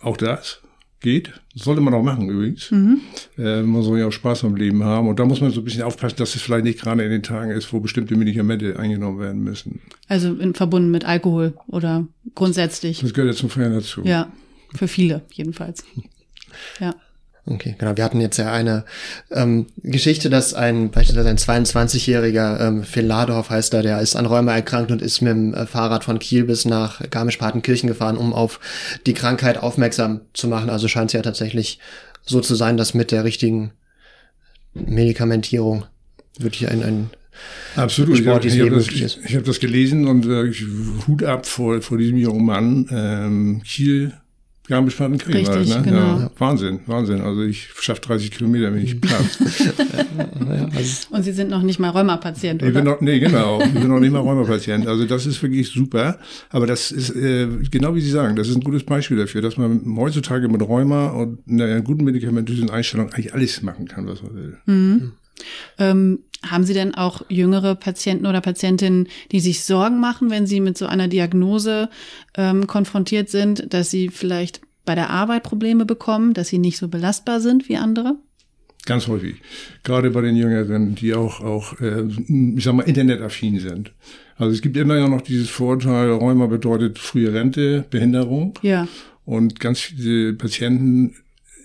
auch 0.00 0.16
das 0.16 0.60
geht. 1.00 1.32
Das 1.54 1.64
sollte 1.64 1.80
man 1.80 1.92
auch 1.92 2.02
machen 2.02 2.28
übrigens. 2.28 2.70
Mhm. 2.70 3.00
Äh, 3.36 3.62
man 3.62 3.82
soll 3.82 3.98
ja 3.98 4.06
auch 4.06 4.12
Spaß 4.12 4.44
am 4.44 4.56
Leben 4.56 4.84
haben. 4.84 5.08
Und 5.08 5.18
da 5.18 5.24
muss 5.24 5.40
man 5.40 5.50
so 5.50 5.60
ein 5.60 5.64
bisschen 5.64 5.82
aufpassen, 5.82 6.16
dass 6.18 6.34
es 6.34 6.42
vielleicht 6.42 6.64
nicht 6.64 6.80
gerade 6.80 7.02
in 7.04 7.10
den 7.10 7.22
Tagen 7.22 7.50
ist, 7.50 7.72
wo 7.72 7.80
bestimmte 7.80 8.16
Medikamente 8.16 8.78
eingenommen 8.78 9.18
werden 9.18 9.42
müssen. 9.42 9.80
Also 10.08 10.34
in, 10.34 10.54
verbunden 10.54 10.90
mit 10.90 11.04
Alkohol 11.04 11.54
oder 11.66 12.06
grundsätzlich. 12.34 13.00
Das 13.00 13.12
gehört 13.12 13.34
ja 13.34 13.38
zum 13.38 13.50
Feiern 13.50 13.72
dazu. 13.72 14.02
Ja, 14.04 14.32
für 14.74 14.88
viele 14.88 15.22
jedenfalls. 15.32 15.84
Ja. 16.80 16.94
Okay, 17.44 17.74
genau. 17.76 17.96
Wir 17.96 18.04
hatten 18.04 18.20
jetzt 18.20 18.36
ja 18.36 18.52
eine 18.52 18.84
ähm, 19.32 19.66
Geschichte, 19.82 20.30
dass 20.30 20.54
ein 20.54 20.92
beispielsweise 20.92 21.28
ein 21.28 21.38
22-jähriger 21.38 22.60
ähm, 22.60 22.84
Phil 22.84 23.04
Ladorf 23.04 23.50
heißt 23.50 23.74
er, 23.74 23.82
der 23.82 24.00
ist 24.00 24.14
an 24.14 24.26
Rheuma 24.26 24.54
erkrankt 24.54 24.92
und 24.92 25.02
ist 25.02 25.22
mit 25.22 25.32
dem 25.32 25.52
äh, 25.52 25.66
Fahrrad 25.66 26.04
von 26.04 26.20
Kiel 26.20 26.44
bis 26.44 26.64
nach 26.66 27.00
Garmisch-Partenkirchen 27.10 27.88
gefahren, 27.88 28.16
um 28.16 28.32
auf 28.32 28.60
die 29.06 29.14
Krankheit 29.14 29.58
aufmerksam 29.58 30.20
zu 30.34 30.46
machen. 30.46 30.70
Also 30.70 30.86
scheint 30.86 31.10
es 31.10 31.14
ja 31.14 31.22
tatsächlich 31.22 31.80
so 32.22 32.40
zu 32.40 32.54
sein, 32.54 32.76
dass 32.76 32.94
mit 32.94 33.10
der 33.10 33.24
richtigen 33.24 33.72
Medikamentierung 34.74 35.84
wirklich 36.38 36.70
ein, 36.70 36.84
ein 36.84 37.10
Absolut. 37.74 38.20
Ich 38.20 38.26
habe 38.26 38.36
hab 38.36 38.42
das, 38.42 38.88
ich 39.24 39.36
hab 39.36 39.44
das 39.44 39.58
gelesen 39.58 40.06
und 40.06 40.26
äh, 40.26 40.52
Hut 41.08 41.24
ab 41.24 41.46
vor, 41.46 41.82
vor 41.82 41.98
diesem 41.98 42.18
jungen 42.18 42.44
Mann. 42.44 42.88
Ähm, 42.92 43.62
Kiel 43.64 44.12
Garmisch-Partenkirchen 44.72 45.44
kriegen 45.44 45.46
Richtig, 45.46 45.74
halt, 45.74 45.84
ne? 45.84 45.92
genau. 45.92 46.18
Ja, 46.20 46.30
Wahnsinn, 46.38 46.80
Wahnsinn. 46.86 47.20
Also 47.20 47.42
ich 47.42 47.68
schaffe 47.78 48.00
30 48.00 48.30
Kilometer, 48.30 48.70
bin 48.70 48.82
ich 48.82 48.98
platt. 48.98 49.38
Und 51.10 51.22
Sie 51.22 51.32
sind 51.32 51.50
noch 51.50 51.62
nicht 51.62 51.78
mal 51.78 51.90
Rheumapatient, 51.90 52.62
oder? 52.62 52.68
Ich 52.68 52.74
bin 52.74 52.84
noch, 52.84 53.00
nee, 53.02 53.18
genau. 53.18 53.60
Ich 53.60 53.72
bin 53.72 53.88
noch 53.88 54.00
nicht 54.00 54.12
mal 54.12 54.20
Rheumapatient. 54.20 54.86
Also 54.86 55.04
das 55.04 55.26
ist 55.26 55.42
wirklich 55.42 55.68
super. 55.68 56.18
Aber 56.48 56.66
das 56.66 56.90
ist, 56.90 57.10
äh, 57.14 57.48
genau 57.70 57.94
wie 57.94 58.00
Sie 58.00 58.10
sagen, 58.10 58.34
das 58.34 58.48
ist 58.48 58.56
ein 58.56 58.64
gutes 58.64 58.84
Beispiel 58.84 59.18
dafür, 59.18 59.42
dass 59.42 59.58
man 59.58 59.82
heutzutage 59.96 60.48
mit 60.48 60.62
Rheuma 60.62 61.08
und 61.08 61.38
einer 61.48 61.82
guten 61.82 62.04
medikamentösen 62.04 62.70
Einstellung 62.70 63.12
eigentlich 63.12 63.34
alles 63.34 63.62
machen 63.62 63.86
kann, 63.86 64.06
was 64.06 64.22
man 64.22 64.34
will. 64.34 64.56
Mhm. 64.64 65.12
Ähm, 65.78 66.18
haben 66.48 66.64
Sie 66.64 66.74
denn 66.74 66.94
auch 66.94 67.22
jüngere 67.28 67.74
Patienten 67.74 68.26
oder 68.26 68.40
Patientinnen, 68.40 69.08
die 69.30 69.40
sich 69.40 69.64
Sorgen 69.64 70.00
machen, 70.00 70.30
wenn 70.30 70.46
sie 70.46 70.60
mit 70.60 70.76
so 70.76 70.86
einer 70.86 71.08
Diagnose 71.08 71.88
ähm, 72.36 72.66
konfrontiert 72.66 73.28
sind, 73.30 73.72
dass 73.72 73.90
sie 73.90 74.08
vielleicht 74.08 74.60
bei 74.84 74.94
der 74.94 75.10
Arbeit 75.10 75.44
Probleme 75.44 75.84
bekommen, 75.84 76.34
dass 76.34 76.48
sie 76.48 76.58
nicht 76.58 76.78
so 76.78 76.88
belastbar 76.88 77.40
sind 77.40 77.68
wie 77.68 77.76
andere? 77.76 78.16
Ganz 78.84 79.06
häufig. 79.06 79.36
Gerade 79.84 80.10
bei 80.10 80.22
den 80.22 80.34
Jüngeren, 80.34 80.96
die 80.96 81.14
auch, 81.14 81.40
auch 81.40 81.80
äh, 81.80 82.02
ich 82.56 82.64
sag 82.64 82.74
mal, 82.74 82.82
internetaffin 82.82 83.60
sind. 83.60 83.92
Also 84.36 84.52
es 84.52 84.60
gibt 84.60 84.76
immer 84.76 84.96
ja 84.96 85.08
noch 85.08 85.20
dieses 85.20 85.50
Vorurteil, 85.50 86.10
Rheuma 86.10 86.46
bedeutet 86.46 86.98
frühe 86.98 87.32
Rente, 87.32 87.84
Behinderung. 87.90 88.58
Ja. 88.62 88.88
Und 89.24 89.60
ganz 89.60 89.78
viele 89.78 90.32
Patienten 90.32 91.14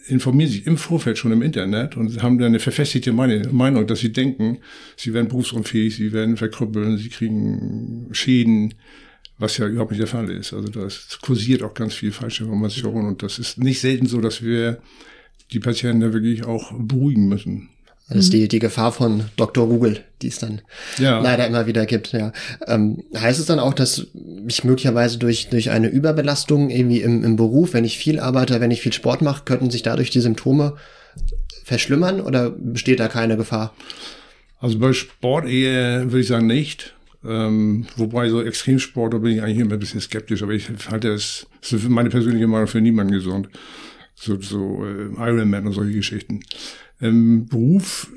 informieren 0.07 0.51
sich 0.51 0.67
im 0.67 0.77
Vorfeld 0.77 1.17
schon 1.17 1.31
im 1.31 1.41
Internet 1.41 1.97
und 1.97 2.21
haben 2.21 2.37
dann 2.37 2.47
eine 2.47 2.59
verfestigte 2.59 3.13
Meinung, 3.13 3.87
dass 3.87 3.99
sie 3.99 4.11
denken, 4.11 4.59
sie 4.95 5.13
werden 5.13 5.27
berufsunfähig, 5.27 5.95
sie 5.95 6.13
werden 6.13 6.37
verkrüppeln, 6.37 6.97
sie 6.97 7.09
kriegen 7.09 8.07
Schäden, 8.11 8.73
was 9.37 9.57
ja 9.57 9.67
überhaupt 9.67 9.91
nicht 9.91 10.01
der 10.01 10.07
Fall 10.07 10.29
ist. 10.29 10.53
Also 10.53 10.69
das 10.69 11.19
kursiert 11.21 11.63
auch 11.63 11.73
ganz 11.73 11.93
viel 11.93 12.11
falsche 12.11 12.45
Information 12.45 13.05
und 13.05 13.23
das 13.23 13.39
ist 13.39 13.57
nicht 13.57 13.79
selten 13.79 14.07
so, 14.07 14.21
dass 14.21 14.43
wir 14.43 14.81
die 15.51 15.59
Patienten 15.59 16.01
da 16.01 16.13
wirklich 16.13 16.45
auch 16.45 16.73
beruhigen 16.77 17.27
müssen. 17.27 17.69
Das 18.09 18.19
ist 18.19 18.33
die, 18.33 18.43
mhm. 18.43 18.47
die 18.47 18.59
Gefahr 18.59 18.93
von 18.93 19.25
Dr. 19.35 19.67
Google, 19.67 20.03
die 20.21 20.27
es 20.27 20.39
dann 20.39 20.61
ja. 20.97 21.19
leider 21.19 21.45
immer 21.45 21.67
wieder 21.67 21.85
gibt. 21.85 22.13
Ja. 22.13 22.31
Ähm, 22.65 23.03
heißt 23.13 23.39
es 23.39 23.47
dann 23.47 23.59
auch, 23.59 23.73
dass 23.73 24.07
ich 24.47 24.63
möglicherweise 24.63 25.17
durch, 25.17 25.49
durch 25.49 25.71
eine 25.71 25.89
Überbelastung 25.89 26.69
irgendwie 26.69 27.01
im, 27.01 27.25
im 27.25 27.35
Beruf, 27.35 27.73
wenn 27.73 27.83
ich 27.83 27.97
viel 27.97 28.19
arbeite, 28.19 28.61
wenn 28.61 28.71
ich 28.71 28.81
viel 28.81 28.93
Sport 28.93 29.21
mache, 29.21 29.43
könnten 29.43 29.69
sich 29.71 29.83
dadurch 29.83 30.09
die 30.09 30.21
Symptome 30.21 30.77
verschlimmern 31.65 32.21
oder 32.21 32.49
besteht 32.49 33.01
da 33.01 33.09
keine 33.09 33.35
Gefahr? 33.35 33.73
Also 34.59 34.79
bei 34.79 34.93
Sport 34.93 35.47
eher 35.47 36.05
würde 36.05 36.21
ich 36.21 36.27
sagen 36.27 36.47
nicht. 36.47 36.93
Ähm, 37.25 37.87
wobei 37.97 38.29
so 38.29 38.41
Extremsport, 38.41 39.13
da 39.13 39.17
bin 39.17 39.33
ich 39.33 39.41
eigentlich 39.41 39.59
immer 39.59 39.73
ein 39.73 39.79
bisschen 39.79 39.99
skeptisch, 39.99 40.43
aber 40.43 40.53
ich 40.53 40.69
halte 40.89 41.09
es, 41.09 41.47
das 41.59 41.73
ist 41.73 41.89
meine 41.89 42.09
persönliche 42.09 42.47
Meinung 42.47 42.67
für 42.67 42.79
niemanden 42.79 43.11
gesund. 43.11 43.49
So, 44.15 44.39
so 44.39 44.85
äh, 44.85 45.09
Ironman 45.17 45.67
und 45.67 45.73
solche 45.73 45.93
Geschichten 45.93 46.39
ähm, 47.01 47.47
Beruf 47.47 48.09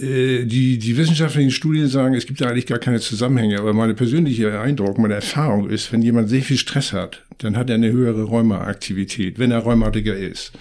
äh, 0.00 0.44
die, 0.44 0.78
die 0.78 0.96
wissenschaftlichen 0.96 1.52
Studien 1.52 1.86
sagen, 1.86 2.14
es 2.14 2.26
gibt 2.26 2.40
da 2.40 2.46
eigentlich 2.48 2.66
gar 2.66 2.78
keine 2.78 3.00
Zusammenhänge, 3.00 3.60
aber 3.60 3.72
meine 3.72 3.94
persönliche 3.94 4.58
Eindruck, 4.60 4.98
meine 4.98 5.14
Erfahrung 5.14 5.70
ist, 5.70 5.92
wenn 5.92 6.02
jemand 6.02 6.28
sehr 6.28 6.42
viel 6.42 6.58
Stress 6.58 6.92
hat, 6.92 7.24
dann 7.38 7.56
hat 7.56 7.70
er 7.70 7.76
eine 7.76 7.92
höhere 7.92 8.24
Rheumaaktivität, 8.24 9.38
wenn 9.38 9.52
er 9.52 9.60
Rheumatiker 9.60 10.16
ist. 10.16 10.52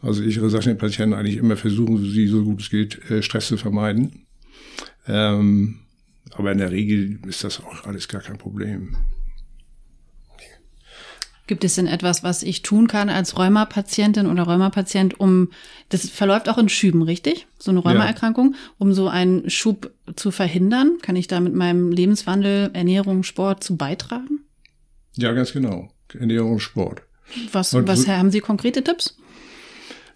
Also 0.00 0.22
ich 0.22 0.36
sage 0.36 0.64
den 0.64 0.78
Patienten 0.78 1.14
eigentlich 1.14 1.38
immer 1.38 1.56
versuchen, 1.56 1.98
sie 2.08 2.28
so 2.28 2.44
gut 2.44 2.60
es 2.60 2.70
geht, 2.70 3.10
äh, 3.10 3.20
Stress 3.22 3.48
zu 3.48 3.56
vermeiden. 3.56 4.26
Ähm, 5.08 5.80
aber 6.32 6.52
in 6.52 6.58
der 6.58 6.70
Regel 6.70 7.18
ist 7.26 7.42
das 7.42 7.60
auch 7.60 7.84
alles 7.84 8.06
gar 8.06 8.20
kein 8.20 8.38
Problem. 8.38 8.94
Gibt 11.48 11.64
es 11.64 11.74
denn 11.74 11.86
etwas, 11.86 12.22
was 12.22 12.42
ich 12.42 12.62
tun 12.62 12.86
kann 12.86 13.08
als 13.08 13.38
Rheumapatientin 13.38 14.26
oder 14.26 14.44
Rheumapatient, 14.44 15.18
um, 15.18 15.50
das 15.88 16.08
verläuft 16.08 16.48
auch 16.48 16.58
in 16.58 16.68
Schüben, 16.68 17.02
richtig? 17.02 17.46
So 17.58 17.70
eine 17.70 17.80
Rheumaerkrankung, 17.80 18.52
ja. 18.52 18.58
um 18.76 18.92
so 18.92 19.08
einen 19.08 19.48
Schub 19.48 19.90
zu 20.14 20.30
verhindern? 20.30 20.98
Kann 21.02 21.16
ich 21.16 21.26
da 21.26 21.40
mit 21.40 21.54
meinem 21.54 21.90
Lebenswandel, 21.90 22.70
Ernährung, 22.74 23.22
Sport 23.22 23.64
zu 23.64 23.76
beitragen? 23.76 24.40
Ja, 25.16 25.32
ganz 25.32 25.52
genau. 25.52 25.88
Ernährung, 26.12 26.60
Sport. 26.60 27.02
Was, 27.52 27.74
was 27.74 28.06
haben 28.06 28.30
Sie 28.30 28.40
konkrete 28.40 28.84
Tipps? 28.84 29.17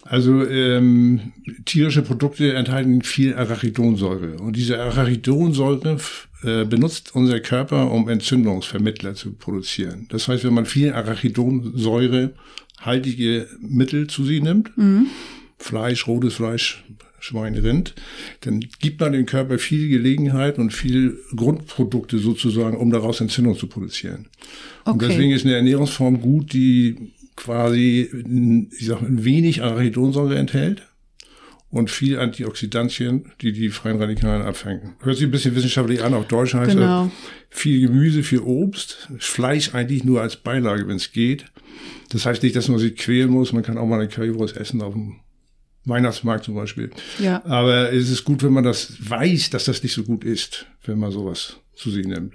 Also 0.03 0.45
ähm, 0.47 1.33
tierische 1.65 2.03
Produkte 2.03 2.55
enthalten 2.55 3.03
viel 3.03 3.35
Arachidonsäure 3.35 4.39
und 4.39 4.57
diese 4.57 4.81
Arachidonsäure 4.81 5.99
äh, 6.43 6.65
benutzt 6.65 7.15
unser 7.15 7.39
Körper, 7.41 7.91
um 7.93 8.09
Entzündungsvermittler 8.09 9.15
zu 9.15 9.33
produzieren. 9.33 10.07
Das 10.11 10.27
heißt, 10.27 10.45
wenn 10.45 10.55
man 10.55 10.67
viel 10.67 10.93
Arachidonsäure 10.93 12.33
haltige 12.81 13.47
Mittel 13.61 14.09
zu 14.09 14.25
sich 14.25 14.43
nimmt, 14.43 14.77
mhm. 14.77 15.07
Fleisch, 15.59 16.09
rotes 16.09 16.35
Fleisch, 16.35 16.83
Schwein, 17.21 17.55
Rind, 17.55 17.95
dann 18.41 18.65
gibt 18.81 19.01
man 19.01 19.13
dem 19.13 19.27
Körper 19.27 19.61
viel 19.61 19.89
Gelegenheit 19.89 20.59
und 20.59 20.73
viel 20.73 21.17
Grundprodukte 21.37 22.19
sozusagen, 22.19 22.77
um 22.77 22.91
daraus 22.91 23.21
Entzündung 23.21 23.57
zu 23.57 23.69
produzieren. 23.69 24.27
Okay. 24.85 24.91
Und 24.91 25.03
deswegen 25.03 25.31
ist 25.31 25.47
eine 25.47 25.55
Ernährungsform 25.55 26.21
gut, 26.21 26.53
die 26.53 27.13
quasi, 27.37 28.09
ich 28.79 28.87
sag, 28.87 29.01
ein 29.03 29.25
wenig 29.25 29.63
Arachidonsäure 29.63 30.37
enthält 30.37 30.83
und 31.71 31.91
viel 31.91 32.19
Antioxidantien, 32.19 33.33
die 33.41 33.53
die 33.53 33.71
freien 33.71 33.99
Radikalen 33.99 34.43
abfangen. 34.43 34.95
Hört 35.01 35.17
sich 35.17 35.27
ein 35.27 35.31
bisschen 35.31 35.57
wissenschaftlich 35.57 36.03
an, 36.03 36.13
auf 36.15 36.29
Deutsch 36.29 36.55
heißt 36.55 36.73
genau. 36.73 37.11
viel 37.49 37.87
Gemüse, 37.87 38.23
viel 38.23 38.41
Obst, 38.41 39.09
Fleisch 39.19 39.75
eigentlich 39.75 40.05
nur 40.05 40.21
als 40.21 40.37
Beilage, 40.37 40.87
wenn 40.87 40.97
es 40.97 41.13
geht. 41.13 41.47
Das 42.11 42.27
heißt 42.27 42.43
nicht, 42.43 42.55
dass 42.57 42.69
man 42.69 42.79
sich 42.79 42.97
quälen 42.97 43.31
muss, 43.31 43.55
man 43.55 43.63
kann 43.63 43.79
auch 43.79 43.87
mal 43.87 43.99
eine 44.01 44.09
Currywurst 44.09 44.57
essen 44.59 44.83
auf 44.83 44.93
dem 44.93 45.21
Weihnachtsmarkt 45.85 46.45
zum 46.45 46.55
Beispiel. 46.55 46.91
Ja. 47.19 47.45
Aber 47.47 47.93
es 47.93 48.11
ist 48.11 48.25
gut, 48.25 48.43
wenn 48.43 48.53
man 48.53 48.65
das 48.65 48.95
weiß, 49.09 49.51
dass 49.51 49.65
das 49.65 49.83
nicht 49.83 49.95
so 49.95 50.05
gut 50.05 50.25
ist, 50.25 50.67
wenn 50.85 50.99
man 50.99 51.11
sowas 51.11 51.57
zu 51.75 51.91
sich 51.91 52.07
nimmt. 52.07 52.35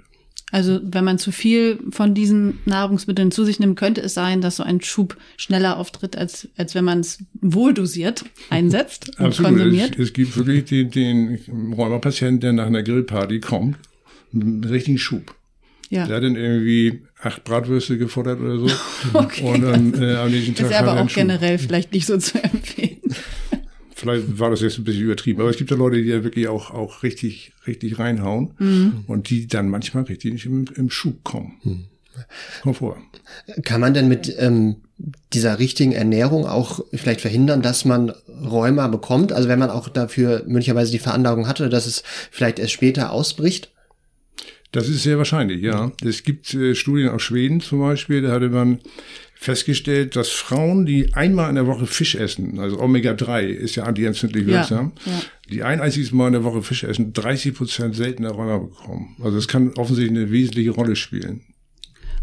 Also 0.50 0.80
wenn 0.82 1.04
man 1.04 1.18
zu 1.18 1.30
viel 1.30 1.78
von 1.90 2.14
diesen 2.14 2.60
Nahrungsmitteln 2.64 3.30
zu 3.30 3.44
sich 3.44 3.60
nimmt, 3.60 3.78
könnte 3.78 4.00
es 4.00 4.14
sein, 4.14 4.40
dass 4.40 4.56
so 4.56 4.62
ein 4.62 4.80
Schub 4.80 5.16
schneller 5.36 5.76
auftritt, 5.76 6.16
als, 6.16 6.48
als 6.56 6.74
wenn 6.74 6.84
man 6.84 7.00
es 7.00 7.18
wohldosiert 7.40 8.24
einsetzt 8.50 9.10
und 9.18 9.26
Absolut. 9.26 9.52
konsumiert. 9.52 9.94
Es, 9.94 10.06
es 10.08 10.12
gibt 10.12 10.36
wirklich 10.36 10.64
den, 10.64 10.90
den 10.90 11.74
Rheumapatienten, 11.76 12.40
der 12.40 12.52
nach 12.54 12.66
einer 12.66 12.82
Grillparty 12.82 13.40
kommt, 13.40 13.76
einen 14.32 14.64
richtigen 14.64 14.98
Schub. 14.98 15.34
Ja. 15.90 16.06
Der 16.06 16.16
hat 16.16 16.22
dann 16.22 16.36
irgendwie 16.36 17.02
acht 17.20 17.44
Bratwürste 17.44 17.98
gefordert 17.98 18.40
oder 18.40 18.58
so. 18.58 18.68
okay. 19.14 19.44
Und 19.44 19.62
dann 19.62 20.02
äh, 20.02 20.16
am 20.16 20.30
nächsten 20.30 20.54
Tag. 20.54 20.70
Ist 20.70 20.76
aber 20.76 21.00
auch 21.00 21.08
generell 21.08 21.58
vielleicht 21.58 21.92
nicht 21.92 22.06
so 22.06 22.18
zu 22.18 22.42
empfehlen. 22.42 22.87
Vielleicht 23.98 24.38
war 24.38 24.50
das 24.50 24.60
jetzt 24.60 24.78
ein 24.78 24.84
bisschen 24.84 25.02
übertrieben, 25.02 25.40
aber 25.40 25.50
es 25.50 25.56
gibt 25.56 25.72
ja 25.72 25.76
Leute, 25.76 26.00
die 26.00 26.08
ja 26.08 26.22
wirklich 26.22 26.46
auch, 26.46 26.70
auch 26.70 27.02
richtig, 27.02 27.50
richtig 27.66 27.98
reinhauen 27.98 28.54
mhm. 28.60 29.04
und 29.08 29.28
die 29.28 29.48
dann 29.48 29.68
manchmal 29.68 30.04
richtig 30.04 30.46
im, 30.46 30.66
im 30.76 30.88
Schub 30.88 31.24
kommen. 31.24 31.56
Mhm. 31.64 31.84
Komm 32.62 32.74
vor. 32.74 32.96
Kann 33.64 33.80
man 33.80 33.94
denn 33.94 34.06
mit 34.06 34.32
ähm, 34.38 34.76
dieser 35.32 35.58
richtigen 35.58 35.90
Ernährung 35.90 36.46
auch 36.46 36.78
vielleicht 36.94 37.20
verhindern, 37.20 37.60
dass 37.60 37.84
man 37.84 38.10
Rheuma 38.28 38.86
bekommt? 38.86 39.32
Also 39.32 39.48
wenn 39.48 39.58
man 39.58 39.70
auch 39.70 39.88
dafür 39.88 40.44
möglicherweise 40.46 40.92
die 40.92 41.00
Veranlagung 41.00 41.48
hatte, 41.48 41.68
dass 41.68 41.86
es 41.86 42.04
vielleicht 42.30 42.60
erst 42.60 42.74
später 42.74 43.10
ausbricht? 43.10 43.72
Das 44.70 44.88
ist 44.88 45.02
sehr 45.02 45.18
wahrscheinlich, 45.18 45.60
ja. 45.62 45.90
Es 46.04 46.22
gibt 46.22 46.54
äh, 46.54 46.76
Studien 46.76 47.08
aus 47.08 47.22
Schweden 47.22 47.60
zum 47.60 47.80
Beispiel, 47.80 48.22
da 48.22 48.30
hatte 48.30 48.50
man 48.50 48.78
festgestellt, 49.40 50.16
dass 50.16 50.30
Frauen, 50.30 50.84
die 50.84 51.14
einmal 51.14 51.48
in 51.48 51.54
der 51.54 51.68
Woche 51.68 51.86
Fisch 51.86 52.16
essen, 52.16 52.58
also 52.58 52.80
Omega-3 52.80 53.44
ist 53.44 53.76
ja 53.76 53.84
antientzündlich 53.84 54.46
wirksam, 54.46 54.92
ja, 55.06 55.12
ja. 55.12 55.20
die 55.48 55.62
ein 55.62 55.80
einziges 55.80 56.10
Mal 56.10 56.26
in 56.26 56.32
der 56.32 56.44
Woche 56.44 56.62
Fisch 56.62 56.82
essen, 56.82 57.12
30 57.12 57.54
Prozent 57.54 57.94
seltener 57.94 58.30
Rheuma 58.30 58.58
bekommen. 58.58 59.16
Also 59.22 59.38
es 59.38 59.46
kann 59.46 59.72
offensichtlich 59.76 60.18
eine 60.18 60.32
wesentliche 60.32 60.70
Rolle 60.70 60.96
spielen. 60.96 61.42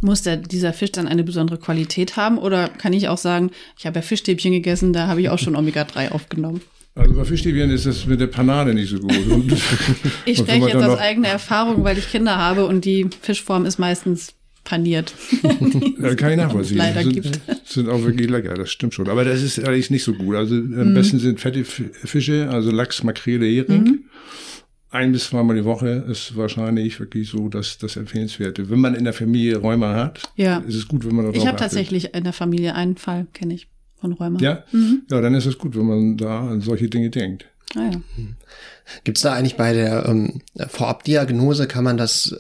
Muss 0.02 0.24
der, 0.24 0.36
dieser 0.36 0.74
Fisch 0.74 0.92
dann 0.92 1.08
eine 1.08 1.24
besondere 1.24 1.58
Qualität 1.58 2.18
haben 2.18 2.38
oder 2.38 2.68
kann 2.68 2.92
ich 2.92 3.08
auch 3.08 3.18
sagen, 3.18 3.52
ich 3.80 3.86
habe 3.86 4.00
ja 4.00 4.02
Fischstäbchen 4.02 4.52
gegessen, 4.52 4.92
da 4.92 5.08
habe 5.08 5.22
ich 5.22 5.30
auch 5.30 5.40
schon 5.40 5.56
Omega-3 5.56 6.12
aufgenommen? 6.12 6.60
Also 6.96 7.14
bei 7.14 7.24
Fischstäbchen 7.24 7.72
ist 7.72 7.86
das 7.86 8.06
mit 8.06 8.20
der 8.20 8.28
Panade 8.28 8.74
nicht 8.74 8.90
so 8.90 9.00
gut. 9.00 9.14
ich 10.26 10.38
spreche 10.38 10.68
jetzt 10.68 10.76
aus 10.76 11.00
eigener 11.00 11.30
Erfahrung, 11.30 11.86
weil 11.86 11.98
ich 11.98 12.12
Kinder 12.12 12.38
habe 12.38 12.66
und 12.66 12.84
die 12.84 13.08
Fischform 13.22 13.66
ist 13.66 13.80
meistens 13.80 14.34
paniert. 14.66 15.14
ja, 16.02 16.16
kann 16.16 16.32
ich 16.32 16.38
nachvollziehen. 16.38 16.78
Leider 16.78 17.02
sind, 17.04 17.14
gibt. 17.14 17.40
sind 17.66 17.88
auch 17.88 18.04
wirklich 18.04 18.30
lecker, 18.30 18.54
das 18.56 18.70
stimmt 18.72 18.94
schon. 18.94 19.08
Aber 19.08 19.24
das 19.24 19.42
ist 19.42 19.60
eigentlich 19.66 19.90
nicht 19.90 20.04
so 20.04 20.14
gut. 20.14 20.36
Also 20.36 20.56
am 20.56 20.90
Mhm. 20.90 20.94
besten 20.94 21.20
sind 21.20 21.40
fette 21.40 21.64
Fische, 21.64 22.50
also 22.50 22.72
Lachs, 22.72 23.04
Makrele, 23.04 23.46
Hering. 23.46 23.84
Mhm. 23.84 24.00
Ein 24.92 25.12
bis 25.12 25.26
zweimal 25.26 25.56
die 25.58 25.66
Woche 25.66 26.06
ist 26.10 26.38
wahrscheinlich 26.38 27.00
wirklich 27.00 27.30
so 27.30 27.50
das, 27.50 27.78
das 27.78 27.98
Empfehlenswerte. 27.98 28.70
Wenn 28.70 28.80
man 28.80 28.96
in 28.96 29.04
der 29.04 29.14
Familie 29.14 29.58
Rheuma 29.58 29.94
hat, 29.94 30.22
Ja. 30.36 30.60
ist 30.60 30.76
es 30.76 30.88
gut, 30.88 31.06
wenn 31.06 31.16
man 31.16 31.26
darauf 31.26 31.36
Ich 31.38 31.48
habe 31.48 31.58
tatsächlich 31.58 32.14
in 32.14 32.24
der 32.24 32.32
Familie 32.34 32.76
einen 32.76 32.96
Fall, 32.96 33.28
kenne 33.34 33.54
ich, 33.56 33.68
von 34.00 34.14
Rheuma. 34.14 34.40
Ja? 34.40 34.64
Mhm. 34.72 35.02
ja, 35.12 35.20
dann 35.22 35.34
ist 35.36 35.46
es 35.48 35.58
gut, 35.58 35.76
wenn 35.76 35.86
man 35.86 36.18
da 36.18 36.48
an 36.48 36.62
solche 36.62 36.88
Dinge 36.90 37.10
denkt. 37.10 37.46
Ah, 37.76 37.92
ja. 37.92 38.02
Gibt's 39.04 39.22
da 39.22 39.34
eigentlich 39.34 39.58
bei 39.58 39.74
der 39.74 40.06
ähm, 40.06 40.42
Vorabdiagnose, 40.68 41.68
kann 41.68 41.84
man 41.84 41.98
das, 41.98 42.36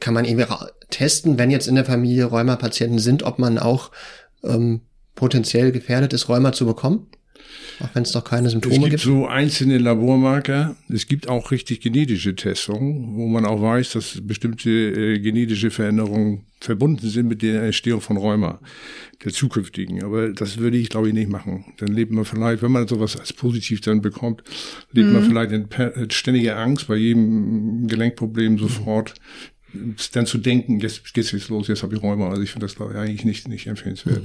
kann 0.00 0.14
man 0.14 0.24
irgendwie 0.24 0.46
testen, 0.90 1.38
wenn 1.38 1.50
jetzt 1.50 1.68
in 1.68 1.76
der 1.76 1.84
Familie 1.84 2.24
Rheuma-Patienten 2.24 2.98
sind, 2.98 3.22
ob 3.22 3.38
man 3.38 3.58
auch 3.58 3.90
ähm, 4.42 4.80
potenziell 5.14 5.70
gefährdet 5.72 6.12
ist, 6.12 6.28
Rheuma 6.28 6.52
zu 6.52 6.66
bekommen? 6.66 7.06
Auch 7.80 7.94
wenn 7.94 8.02
es 8.02 8.12
doch 8.12 8.24
keine 8.24 8.46
Es 8.46 8.52
Symptome 8.52 8.76
gibt 8.76 8.90
gibt? 8.90 9.02
so 9.02 9.26
einzelne 9.26 9.78
Labormarker. 9.78 10.76
Es 10.88 11.06
gibt 11.06 11.28
auch 11.28 11.50
richtig 11.50 11.80
genetische 11.80 12.34
Testungen, 12.36 13.16
wo 13.16 13.26
man 13.26 13.46
auch 13.46 13.60
weiß, 13.60 13.92
dass 13.92 14.20
bestimmte 14.22 14.70
äh, 14.70 15.18
genetische 15.18 15.70
Veränderungen 15.70 16.44
verbunden 16.60 17.08
sind 17.08 17.26
mit 17.26 17.40
der 17.40 17.62
Entstehung 17.62 18.02
von 18.02 18.18
Rheuma, 18.18 18.60
der 19.24 19.32
zukünftigen. 19.32 20.04
Aber 20.04 20.28
das 20.28 20.58
würde 20.58 20.76
ich, 20.76 20.90
glaube 20.90 21.08
ich, 21.08 21.14
nicht 21.14 21.30
machen. 21.30 21.64
Dann 21.78 21.88
lebt 21.88 22.12
man 22.12 22.26
vielleicht, 22.26 22.62
wenn 22.62 22.72
man 22.72 22.86
sowas 22.86 23.16
als 23.16 23.32
positiv 23.32 23.80
dann 23.80 24.02
bekommt, 24.02 24.42
lebt 24.92 25.10
man 25.10 25.24
vielleicht 25.24 25.52
in 25.52 25.70
äh, 25.70 26.10
ständiger 26.10 26.58
Angst 26.58 26.86
bei 26.86 26.96
jedem 26.96 27.86
Gelenkproblem 27.88 28.58
sofort. 28.58 29.14
Dann 30.12 30.26
zu 30.26 30.36
denken, 30.38 30.80
jetzt 30.80 31.14
geht's 31.14 31.32
jetzt 31.32 31.48
los, 31.48 31.68
jetzt 31.68 31.82
habe 31.82 31.94
ich 31.94 32.02
Rheuma. 32.02 32.28
Also 32.28 32.42
ich 32.42 32.50
finde 32.50 32.66
das 32.66 32.76
glaube 32.76 32.92
ich, 32.92 32.98
eigentlich 32.98 33.24
nicht, 33.24 33.48
nicht 33.48 33.66
empfehlenswert. 33.66 34.24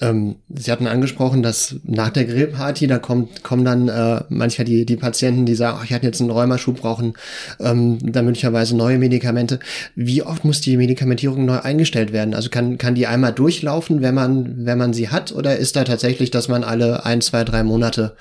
Ähm, 0.00 0.36
Sie 0.48 0.70
hatten 0.70 0.86
angesprochen, 0.86 1.42
dass 1.42 1.76
nach 1.84 2.10
der 2.10 2.24
Grillparty, 2.24 2.86
da 2.86 2.98
kommt, 2.98 3.42
kommen 3.42 3.64
dann 3.64 3.88
äh, 3.88 4.22
manchmal 4.28 4.66
die, 4.66 4.84
die 4.84 4.96
Patienten, 4.96 5.46
die 5.46 5.54
sagen, 5.54 5.78
ach, 5.80 5.84
ich 5.84 5.92
hatte 5.92 6.06
jetzt 6.06 6.20
einen 6.20 6.30
Rheumaschub, 6.30 6.80
brauchen 6.80 7.14
ähm, 7.58 7.98
dann 8.02 8.26
möglicherweise 8.26 8.76
neue 8.76 8.98
Medikamente. 8.98 9.60
Wie 9.94 10.22
oft 10.22 10.44
muss 10.44 10.60
die 10.60 10.76
Medikamentierung 10.76 11.44
neu 11.44 11.60
eingestellt 11.60 12.12
werden? 12.12 12.34
Also 12.34 12.50
kann, 12.50 12.76
kann 12.76 12.94
die 12.94 13.06
einmal 13.06 13.32
durchlaufen, 13.32 14.02
wenn 14.02 14.14
man, 14.14 14.66
wenn 14.66 14.78
man 14.78 14.92
sie 14.92 15.08
hat? 15.08 15.32
Oder 15.32 15.56
ist 15.56 15.76
da 15.76 15.84
tatsächlich, 15.84 16.30
dass 16.30 16.48
man 16.48 16.64
alle 16.64 17.06
ein, 17.06 17.20
zwei, 17.20 17.44
drei 17.44 17.62
Monate 17.62 18.14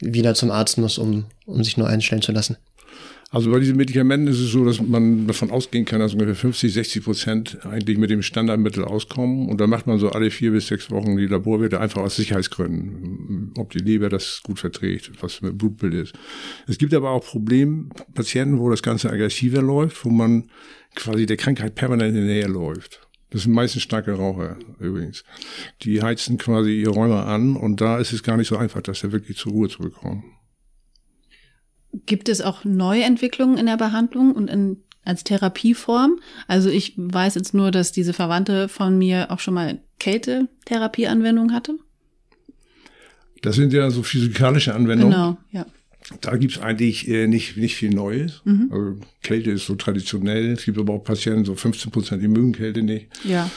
wieder 0.00 0.34
zum 0.34 0.50
Arzt 0.50 0.78
muss, 0.78 0.98
um, 0.98 1.26
um 1.46 1.62
sich 1.62 1.76
neu 1.76 1.86
einstellen 1.86 2.22
zu 2.22 2.32
lassen? 2.32 2.56
Also 3.32 3.50
bei 3.50 3.60
diesen 3.60 3.78
Medikamenten 3.78 4.28
ist 4.28 4.40
es 4.40 4.50
so, 4.50 4.62
dass 4.62 4.82
man 4.82 5.26
davon 5.26 5.50
ausgehen 5.50 5.86
kann, 5.86 6.00
dass 6.00 6.12
ungefähr 6.12 6.34
50, 6.34 6.70
60 6.70 7.02
Prozent 7.02 7.58
eigentlich 7.64 7.96
mit 7.96 8.10
dem 8.10 8.20
Standardmittel 8.20 8.84
auskommen. 8.84 9.48
Und 9.48 9.58
dann 9.58 9.70
macht 9.70 9.86
man 9.86 9.98
so 9.98 10.10
alle 10.10 10.30
vier 10.30 10.50
bis 10.50 10.66
sechs 10.66 10.90
Wochen 10.90 11.16
die 11.16 11.28
Laborwerte 11.28 11.80
einfach 11.80 12.02
aus 12.02 12.16
Sicherheitsgründen, 12.16 13.54
ob 13.56 13.70
die 13.70 13.78
Leber 13.78 14.10
das 14.10 14.42
gut 14.42 14.58
verträgt, 14.58 15.12
was 15.22 15.40
mit 15.40 15.56
Blutbild 15.56 15.94
ist. 15.94 16.14
Es 16.68 16.76
gibt 16.76 16.92
aber 16.92 17.08
auch 17.08 17.24
Problempatienten, 17.24 18.58
wo 18.58 18.68
das 18.68 18.82
Ganze 18.82 19.08
aggressiver 19.08 19.62
läuft, 19.62 20.04
wo 20.04 20.10
man 20.10 20.50
quasi 20.94 21.24
der 21.24 21.38
Krankheit 21.38 21.74
permanent 21.74 22.14
in 22.14 22.26
der 22.26 22.34
Nähe 22.34 22.48
läuft. 22.48 23.00
Das 23.30 23.44
sind 23.44 23.54
meistens 23.54 23.80
starke 23.80 24.12
Raucher 24.12 24.58
übrigens. 24.78 25.24
Die 25.80 26.02
heizen 26.02 26.36
quasi 26.36 26.82
ihr 26.82 26.90
Räumer 26.90 27.26
an 27.26 27.56
und 27.56 27.80
da 27.80 27.96
ist 27.96 28.12
es 28.12 28.22
gar 28.22 28.36
nicht 28.36 28.48
so 28.48 28.58
einfach, 28.58 28.82
das 28.82 29.00
ja 29.00 29.10
wirklich 29.10 29.38
zur 29.38 29.52
Ruhe 29.52 29.70
zu 29.70 29.78
bekommen. 29.78 30.22
Gibt 32.06 32.28
es 32.28 32.40
auch 32.40 32.64
Neuentwicklungen 32.64 33.58
in 33.58 33.66
der 33.66 33.76
Behandlung 33.76 34.32
und 34.32 34.48
in, 34.48 34.78
als 35.04 35.24
Therapieform? 35.24 36.20
Also 36.46 36.70
ich 36.70 36.94
weiß 36.96 37.34
jetzt 37.34 37.54
nur, 37.54 37.70
dass 37.70 37.92
diese 37.92 38.12
Verwandte 38.12 38.68
von 38.68 38.96
mir 38.96 39.30
auch 39.30 39.40
schon 39.40 39.54
mal 39.54 39.80
Kältetherapieanwendung 39.98 41.52
hatte. 41.52 41.78
Das 43.42 43.56
sind 43.56 43.72
ja 43.72 43.90
so 43.90 44.02
physikalische 44.02 44.74
Anwendungen. 44.74 45.12
Genau, 45.12 45.36
ja. 45.50 45.66
Da 46.20 46.36
gibt's 46.36 46.58
eigentlich 46.58 47.08
äh, 47.08 47.26
nicht, 47.26 47.56
nicht 47.56 47.76
viel 47.76 47.90
Neues. 47.90 48.42
Also 48.70 48.96
Kälte 49.22 49.50
ist 49.50 49.66
so 49.66 49.74
traditionell. 49.74 50.52
Es 50.52 50.64
gibt 50.64 50.78
aber 50.78 50.94
auch 50.94 51.04
Patienten, 51.04 51.44
so 51.44 51.54
15 51.54 51.92
Prozent, 51.92 52.22
die 52.22 52.28
mögen 52.28 52.52
Kälte 52.52 52.82
nicht. 52.82 53.08
Ja. 53.24 53.50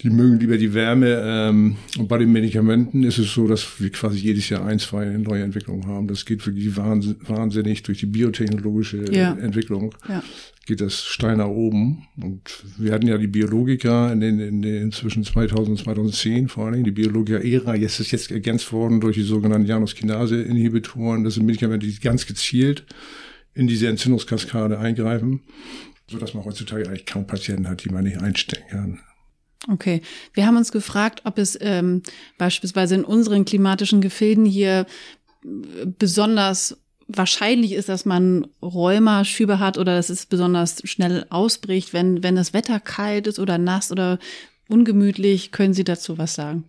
Die 0.00 0.10
mögen 0.10 0.38
lieber 0.38 0.58
die 0.58 0.74
Wärme. 0.74 1.20
Ähm, 1.24 1.76
und 1.98 2.06
bei 2.06 2.18
den 2.18 2.30
Medikamenten 2.30 3.02
ist 3.02 3.18
es 3.18 3.34
so, 3.34 3.48
dass 3.48 3.80
wir 3.80 3.90
quasi 3.90 4.18
jedes 4.18 4.48
Jahr 4.48 4.64
ein, 4.64 4.78
zwei 4.78 5.06
neue 5.06 5.42
Entwicklungen 5.42 5.86
haben. 5.86 6.06
Das 6.06 6.24
geht 6.24 6.46
wirklich 6.46 6.76
wahnsinn, 6.76 7.16
wahnsinnig 7.26 7.82
durch 7.82 7.98
die 7.98 8.06
biotechnologische 8.06 9.12
Ja. 9.12 9.34
Entwicklung. 9.34 9.92
Ja. 10.08 10.22
Geht 10.66 10.80
das 10.82 11.02
steil 11.04 11.36
nach 11.36 11.48
oben. 11.48 12.06
Und 12.16 12.42
wir 12.78 12.92
hatten 12.92 13.08
ja 13.08 13.18
die 13.18 13.26
Biologiker 13.26 14.12
in 14.12 14.20
den, 14.20 14.38
in 14.38 14.62
den 14.62 14.92
zwischen 14.92 15.24
2000 15.24 15.70
und 15.70 15.78
2010 15.78 16.46
vor 16.48 16.66
allen 16.66 16.74
Dingen, 16.74 16.84
die 16.84 16.92
Biologiker-Ära. 16.92 17.74
Jetzt 17.74 17.98
ist 17.98 18.12
jetzt 18.12 18.30
ergänzt 18.30 18.72
worden 18.72 19.00
durch 19.00 19.16
die 19.16 19.22
sogenannten 19.22 19.66
Janus-Kinase-Inhibitoren. 19.66 21.24
Das 21.24 21.34
sind 21.34 21.46
Medikamente, 21.46 21.86
die 21.86 21.98
ganz 21.98 22.24
gezielt 22.26 22.84
in 23.54 23.66
diese 23.66 23.88
Entzündungskaskade 23.88 24.78
eingreifen, 24.78 25.40
sodass 26.08 26.34
man 26.34 26.44
heutzutage 26.44 26.86
eigentlich 26.86 27.06
kaum 27.06 27.26
Patienten 27.26 27.68
hat, 27.68 27.82
die 27.84 27.88
man 27.88 28.04
nicht 28.04 28.20
einstecken 28.20 28.68
kann. 28.70 29.00
Okay. 29.70 30.00
Wir 30.32 30.46
haben 30.46 30.56
uns 30.56 30.72
gefragt, 30.72 31.22
ob 31.24 31.38
es 31.38 31.58
ähm, 31.60 32.02
beispielsweise 32.38 32.94
in 32.94 33.04
unseren 33.04 33.44
klimatischen 33.44 34.00
Gefilden 34.00 34.46
hier 34.46 34.86
äh, 35.44 35.86
besonders 35.98 36.78
wahrscheinlich 37.06 37.72
ist, 37.72 37.88
dass 37.88 38.04
man 38.04 38.46
Rheumaschübe 38.62 39.58
hat 39.58 39.78
oder 39.78 39.96
dass 39.96 40.10
es 40.10 40.26
besonders 40.26 40.82
schnell 40.84 41.26
ausbricht, 41.30 41.92
wenn, 41.92 42.22
wenn 42.22 42.36
das 42.36 42.52
Wetter 42.52 42.80
kalt 42.80 43.26
ist 43.26 43.38
oder 43.38 43.56
nass 43.58 43.90
oder 43.90 44.18
ungemütlich. 44.68 45.50
Können 45.50 45.74
Sie 45.74 45.84
dazu 45.84 46.18
was 46.18 46.34
sagen? 46.34 46.64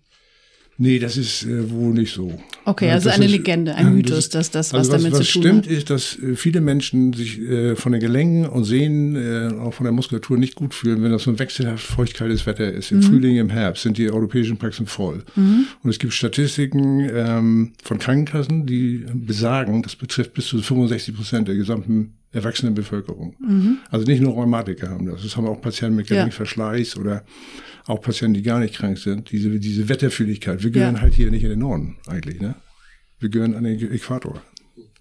Nee, 0.81 0.97
das 0.97 1.17
ist 1.17 1.43
äh, 1.45 1.69
wohl 1.71 1.93
nicht 1.93 2.13
so. 2.13 2.33
Okay, 2.63 2.87
Ja, 2.87 2.93
also 2.93 3.09
das 3.09 3.15
eine 3.17 3.25
ist- 3.25 3.31
Legende, 3.31 3.75
ein 3.75 3.93
Mythos, 3.93 4.29
dass 4.29 4.49
das 4.49 4.71
was 4.71 4.89
also 4.89 4.91
damit 4.93 5.11
was 5.11 5.27
zu 5.27 5.33
tun 5.33 5.41
stimmt, 5.41 5.65
hat. 5.65 5.71
ist, 5.73 5.89
dass 5.89 6.17
äh, 6.19 6.35
viele 6.37 6.61
Menschen 6.61 7.11
sich 7.11 7.37
äh, 7.41 7.75
von 7.75 7.91
den 7.91 7.99
Gelenken 7.99 8.45
und 8.47 8.63
Sehnen, 8.63 9.15
äh, 9.17 9.53
auch 9.59 9.73
von 9.73 9.83
der 9.83 9.91
Muskulatur 9.91 10.37
nicht 10.37 10.55
gut 10.55 10.73
fühlen, 10.73 11.03
wenn 11.03 11.11
das 11.11 11.23
so 11.23 11.31
ein 11.31 11.37
wechselhaft 11.39 11.83
feuchtkaltes 11.85 12.45
Wetter 12.45 12.71
ist. 12.71 12.91
Im 12.93 13.01
Frühling, 13.03 13.35
im 13.37 13.49
Herbst 13.49 13.83
sind 13.83 13.97
die 13.97 14.09
europäischen 14.09 14.55
Praxen 14.57 14.85
voll. 14.87 15.23
Und 15.35 15.89
es 15.89 15.99
gibt 15.99 16.13
Statistiken 16.13 17.09
ähm, 17.13 17.73
von 17.83 17.99
Krankenkassen, 17.99 18.65
die 18.65 19.03
besagen, 19.13 19.81
das 19.83 19.97
betrifft 19.97 20.33
bis 20.33 20.47
zu 20.47 20.61
65 20.61 21.13
Prozent 21.13 21.47
der 21.49 21.55
gesamten 21.55 22.13
erwachsenen 22.31 22.73
Bevölkerung. 22.75 23.35
Also 23.89 24.05
nicht 24.05 24.21
nur 24.21 24.33
Rheumatiker 24.33 24.89
haben 24.91 25.07
das. 25.07 25.23
Das 25.23 25.35
haben 25.35 25.47
auch 25.47 25.59
Patienten 25.59 25.95
mit 25.97 26.09
Ja. 26.09 26.17
Gelenkverschleiß 26.17 26.95
oder 26.97 27.23
auch 27.89 28.01
Patienten, 28.01 28.35
die 28.35 28.43
gar 28.43 28.59
nicht 28.59 28.75
krank 28.75 28.97
sind. 28.97 29.31
Diese, 29.31 29.59
diese 29.59 29.89
Wetterfühligkeit. 29.89 30.63
Wir 30.63 30.71
gehören 30.71 30.95
Ja. 30.95 31.01
halt 31.01 31.13
hier 31.13 31.31
nicht 31.31 31.43
in 31.43 31.49
den 31.49 31.59
Norden 31.59 31.97
eigentlich, 32.07 32.39
ne? 32.39 32.55
Wir 33.19 33.29
gehören 33.29 33.55
an 33.55 33.63
den 33.63 33.91
Äquator. 33.91 34.41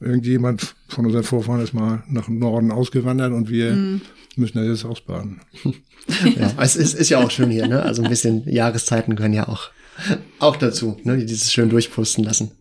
Irgendjemand 0.00 0.74
von 0.88 1.06
unseren 1.06 1.24
Vorfahren 1.24 1.60
ist 1.60 1.74
mal 1.74 2.02
nach 2.08 2.28
Norden 2.28 2.70
ausgewandert 2.70 3.32
und 3.32 3.50
wir 3.50 3.72
Mhm. 3.72 4.00
müssen 4.36 4.58
da 4.58 4.64
jetzt 4.64 4.84
ausbaden. 4.84 5.40
Ja, 6.38 6.54
es 6.62 6.74
ist, 6.76 6.94
ist 6.94 7.10
ja 7.10 7.18
auch 7.18 7.30
schön 7.30 7.50
hier, 7.50 7.66
ne? 7.68 7.82
Also 7.82 8.02
ein 8.02 8.08
bisschen 8.08 8.48
Jahreszeiten 8.48 9.14
können 9.14 9.34
ja 9.34 9.46
auch, 9.46 9.68
auch 10.38 10.56
dazu, 10.56 10.96
ne? 11.04 11.18
Die 11.18 11.26
dieses 11.26 11.52
schön 11.52 11.68
durchpusten 11.68 12.24
lassen. 12.24 12.52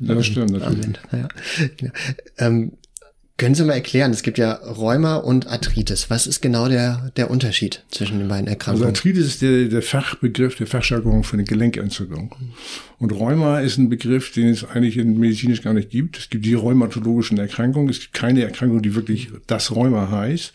Ja, 0.00 0.14
das 0.14 0.26
stimmt 0.26 0.50
natürlich. 0.52 0.86
Ja. 1.10 1.28
Genau. 1.78 1.92
Ähm, 2.38 2.72
können 3.38 3.54
Sie 3.54 3.64
mal 3.64 3.72
erklären, 3.72 4.12
es 4.12 4.22
gibt 4.22 4.38
ja 4.38 4.52
Rheuma 4.52 5.16
und 5.16 5.46
Arthritis. 5.48 6.10
Was 6.10 6.26
ist 6.26 6.42
genau 6.42 6.68
der, 6.68 7.10
der 7.16 7.30
Unterschied 7.30 7.82
zwischen 7.90 8.18
den 8.18 8.28
beiden 8.28 8.46
Also 8.46 8.52
Erkrankungen? 8.52 8.88
Arthritis 8.88 9.26
ist 9.26 9.42
der, 9.42 9.64
der 9.64 9.82
Fachbegriff, 9.82 10.56
der 10.56 10.66
Fachjargon 10.66 11.24
für 11.24 11.34
eine 11.34 11.44
Gelenkentzündung. 11.44 12.34
Und 12.98 13.10
Rheuma 13.12 13.60
ist 13.60 13.78
ein 13.78 13.88
Begriff, 13.88 14.32
den 14.32 14.48
es 14.48 14.64
eigentlich 14.64 14.96
in 14.96 15.18
medizinisch 15.18 15.62
gar 15.62 15.72
nicht 15.74 15.90
gibt. 15.90 16.18
Es 16.18 16.30
gibt 16.30 16.44
die 16.44 16.54
rheumatologischen 16.54 17.38
Erkrankungen. 17.38 17.88
Es 17.88 18.00
gibt 18.00 18.12
keine 18.12 18.42
Erkrankung, 18.42 18.80
die 18.82 18.94
wirklich 18.94 19.30
das 19.46 19.74
Rheuma 19.74 20.10
heißt. 20.10 20.52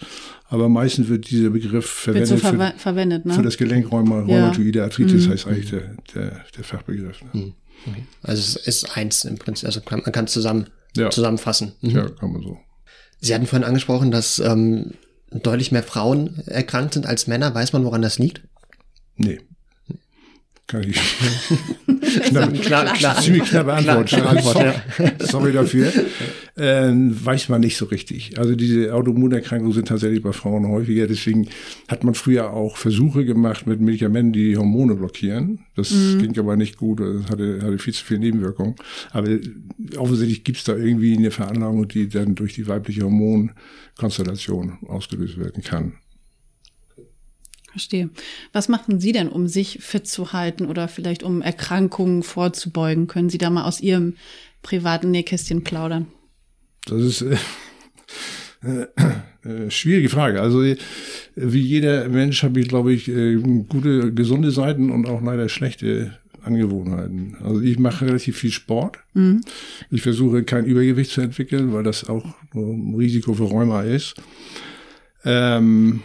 Aber 0.49 0.69
meistens 0.69 1.09
wird 1.09 1.29
dieser 1.29 1.49
Begriff 1.49 2.07
Wird 2.07 2.25
so 2.25 2.37
verwendet 2.37 2.39
verwe 2.39 2.71
für, 2.73 2.79
verwendet, 2.79 3.25
ne? 3.25 3.33
für 3.33 3.41
das 3.41 3.57
Gelenkrheuma, 3.57 4.19
Ja. 4.19 4.23
rheumatoide 4.23 4.83
Arthritis 4.83 5.27
heißt 5.27 5.45
eigentlich 5.47 5.71
der, 5.71 5.95
der, 6.15 6.45
der 6.55 6.63
Fachbegriff. 6.63 7.21
Ne? 7.33 7.53
Also 8.21 8.39
es 8.39 8.55
ist 8.55 8.95
eins 8.95 9.25
im 9.25 9.37
Prinzip, 9.37 9.65
also 9.67 9.81
man 9.89 10.03
kann 10.03 10.25
es 10.25 10.31
zusammen, 10.31 10.67
Ja. 10.95 11.09
zusammenfassen. 11.09 11.73
Mhm. 11.81 11.89
Ja, 11.89 12.07
kann 12.09 12.31
man 12.31 12.41
so. 12.43 12.57
Sie 13.19 13.33
hatten 13.33 13.47
vorhin 13.47 13.67
angesprochen, 13.67 14.11
dass 14.11 14.39
ähm, 14.39 14.91
deutlich 15.31 15.71
mehr 15.71 15.83
Frauen 15.83 16.41
erkrankt 16.45 16.93
sind 16.93 17.05
als 17.05 17.27
Männer. 17.27 17.53
Weiß 17.53 17.73
man, 17.73 17.83
woran 17.83 18.01
das 18.01 18.19
liegt? 18.19 18.41
Nee. 19.15 19.39
Kann 20.67 20.83
ich. 20.83 20.99
Klar, 22.23 22.51
klar, 22.51 22.93
klar. 22.93 23.21
Ziemlich 23.21 23.43
knappe 23.43 23.73
Antwort. 23.73 24.09
Klar, 24.09 24.29
Antwort, 24.31 24.53
sorry, 24.53 25.11
sorry 25.19 25.53
dafür. 25.53 25.93
Ähm, 26.57 27.15
weiß 27.23 27.47
man 27.47 27.61
nicht 27.61 27.77
so 27.77 27.85
richtig. 27.85 28.37
Also 28.37 28.55
diese 28.55 28.93
Autoimmunerkrankungen 28.93 29.73
sind 29.73 29.87
tatsächlich 29.87 30.21
bei 30.21 30.33
Frauen 30.33 30.67
häufiger. 30.67 31.07
Deswegen 31.07 31.47
hat 31.87 32.03
man 32.03 32.15
früher 32.15 32.51
auch 32.51 32.75
Versuche 32.75 33.23
gemacht 33.23 33.65
mit 33.65 33.79
Medikamenten, 33.79 34.33
die 34.33 34.49
die 34.49 34.57
Hormone 34.57 34.95
blockieren. 34.95 35.59
Das 35.75 35.89
ging 35.89 36.37
aber 36.37 36.57
nicht 36.57 36.75
gut. 36.77 36.99
Das 36.99 37.29
hatte, 37.29 37.61
hatte 37.61 37.77
viel 37.77 37.93
zu 37.93 38.03
viel 38.03 38.19
Nebenwirkungen. 38.19 38.75
Aber 39.11 39.29
offensichtlich 39.97 40.43
gibt 40.43 40.57
es 40.57 40.65
da 40.65 40.75
irgendwie 40.75 41.15
eine 41.15 41.31
Veranlagung, 41.31 41.87
die 41.87 42.09
dann 42.09 42.35
durch 42.35 42.55
die 42.55 42.67
weibliche 42.67 43.03
Hormonkonstellation 43.03 44.79
ausgelöst 44.87 45.39
werden 45.39 45.63
kann. 45.63 45.93
Verstehe. 47.77 48.09
Was 48.53 48.69
machen 48.69 48.99
Sie 48.99 49.11
denn, 49.11 49.29
um 49.29 49.47
sich 49.47 49.77
fit 49.81 50.07
zu 50.07 50.33
halten 50.33 50.65
oder 50.65 50.87
vielleicht 50.87 51.21
um 51.21 51.43
Erkrankungen 51.43 52.23
vorzubeugen? 52.23 53.05
Können 53.05 53.29
Sie 53.29 53.37
da 53.37 53.51
mal 53.51 53.65
aus 53.65 53.81
Ihrem 53.81 54.15
privaten 54.63 55.11
Nähkästchen 55.11 55.63
plaudern? 55.63 56.07
Das 56.87 57.03
ist 57.03 57.21
äh, 57.21 57.37
äh, 58.63 58.87
äh, 59.47 59.69
schwierige 59.69 60.09
Frage. 60.09 60.41
Also 60.41 60.63
äh, 60.63 60.77
wie 61.35 61.61
jeder 61.61 62.09
Mensch 62.09 62.41
habe 62.41 62.59
ich, 62.59 62.67
glaube 62.67 62.93
ich, 62.93 63.09
äh, 63.09 63.35
gute, 63.35 64.11
gesunde 64.11 64.49
Seiten 64.49 64.89
und 64.89 65.07
auch 65.07 65.21
leider 65.21 65.47
schlechte 65.47 66.17
Angewohnheiten. 66.41 67.37
Also 67.43 67.61
ich 67.61 67.77
mache 67.77 68.07
relativ 68.07 68.37
viel 68.37 68.51
Sport. 68.51 68.97
Mhm. 69.13 69.41
Ich 69.91 70.01
versuche 70.01 70.41
kein 70.43 70.65
Übergewicht 70.65 71.11
zu 71.11 71.21
entwickeln, 71.21 71.73
weil 71.73 71.83
das 71.83 72.09
auch 72.09 72.25
ein 72.55 72.95
Risiko 72.97 73.35
für 73.35 73.43
Rheuma 73.43 73.83
ist. 73.83 74.15
Ähm, 75.23 76.01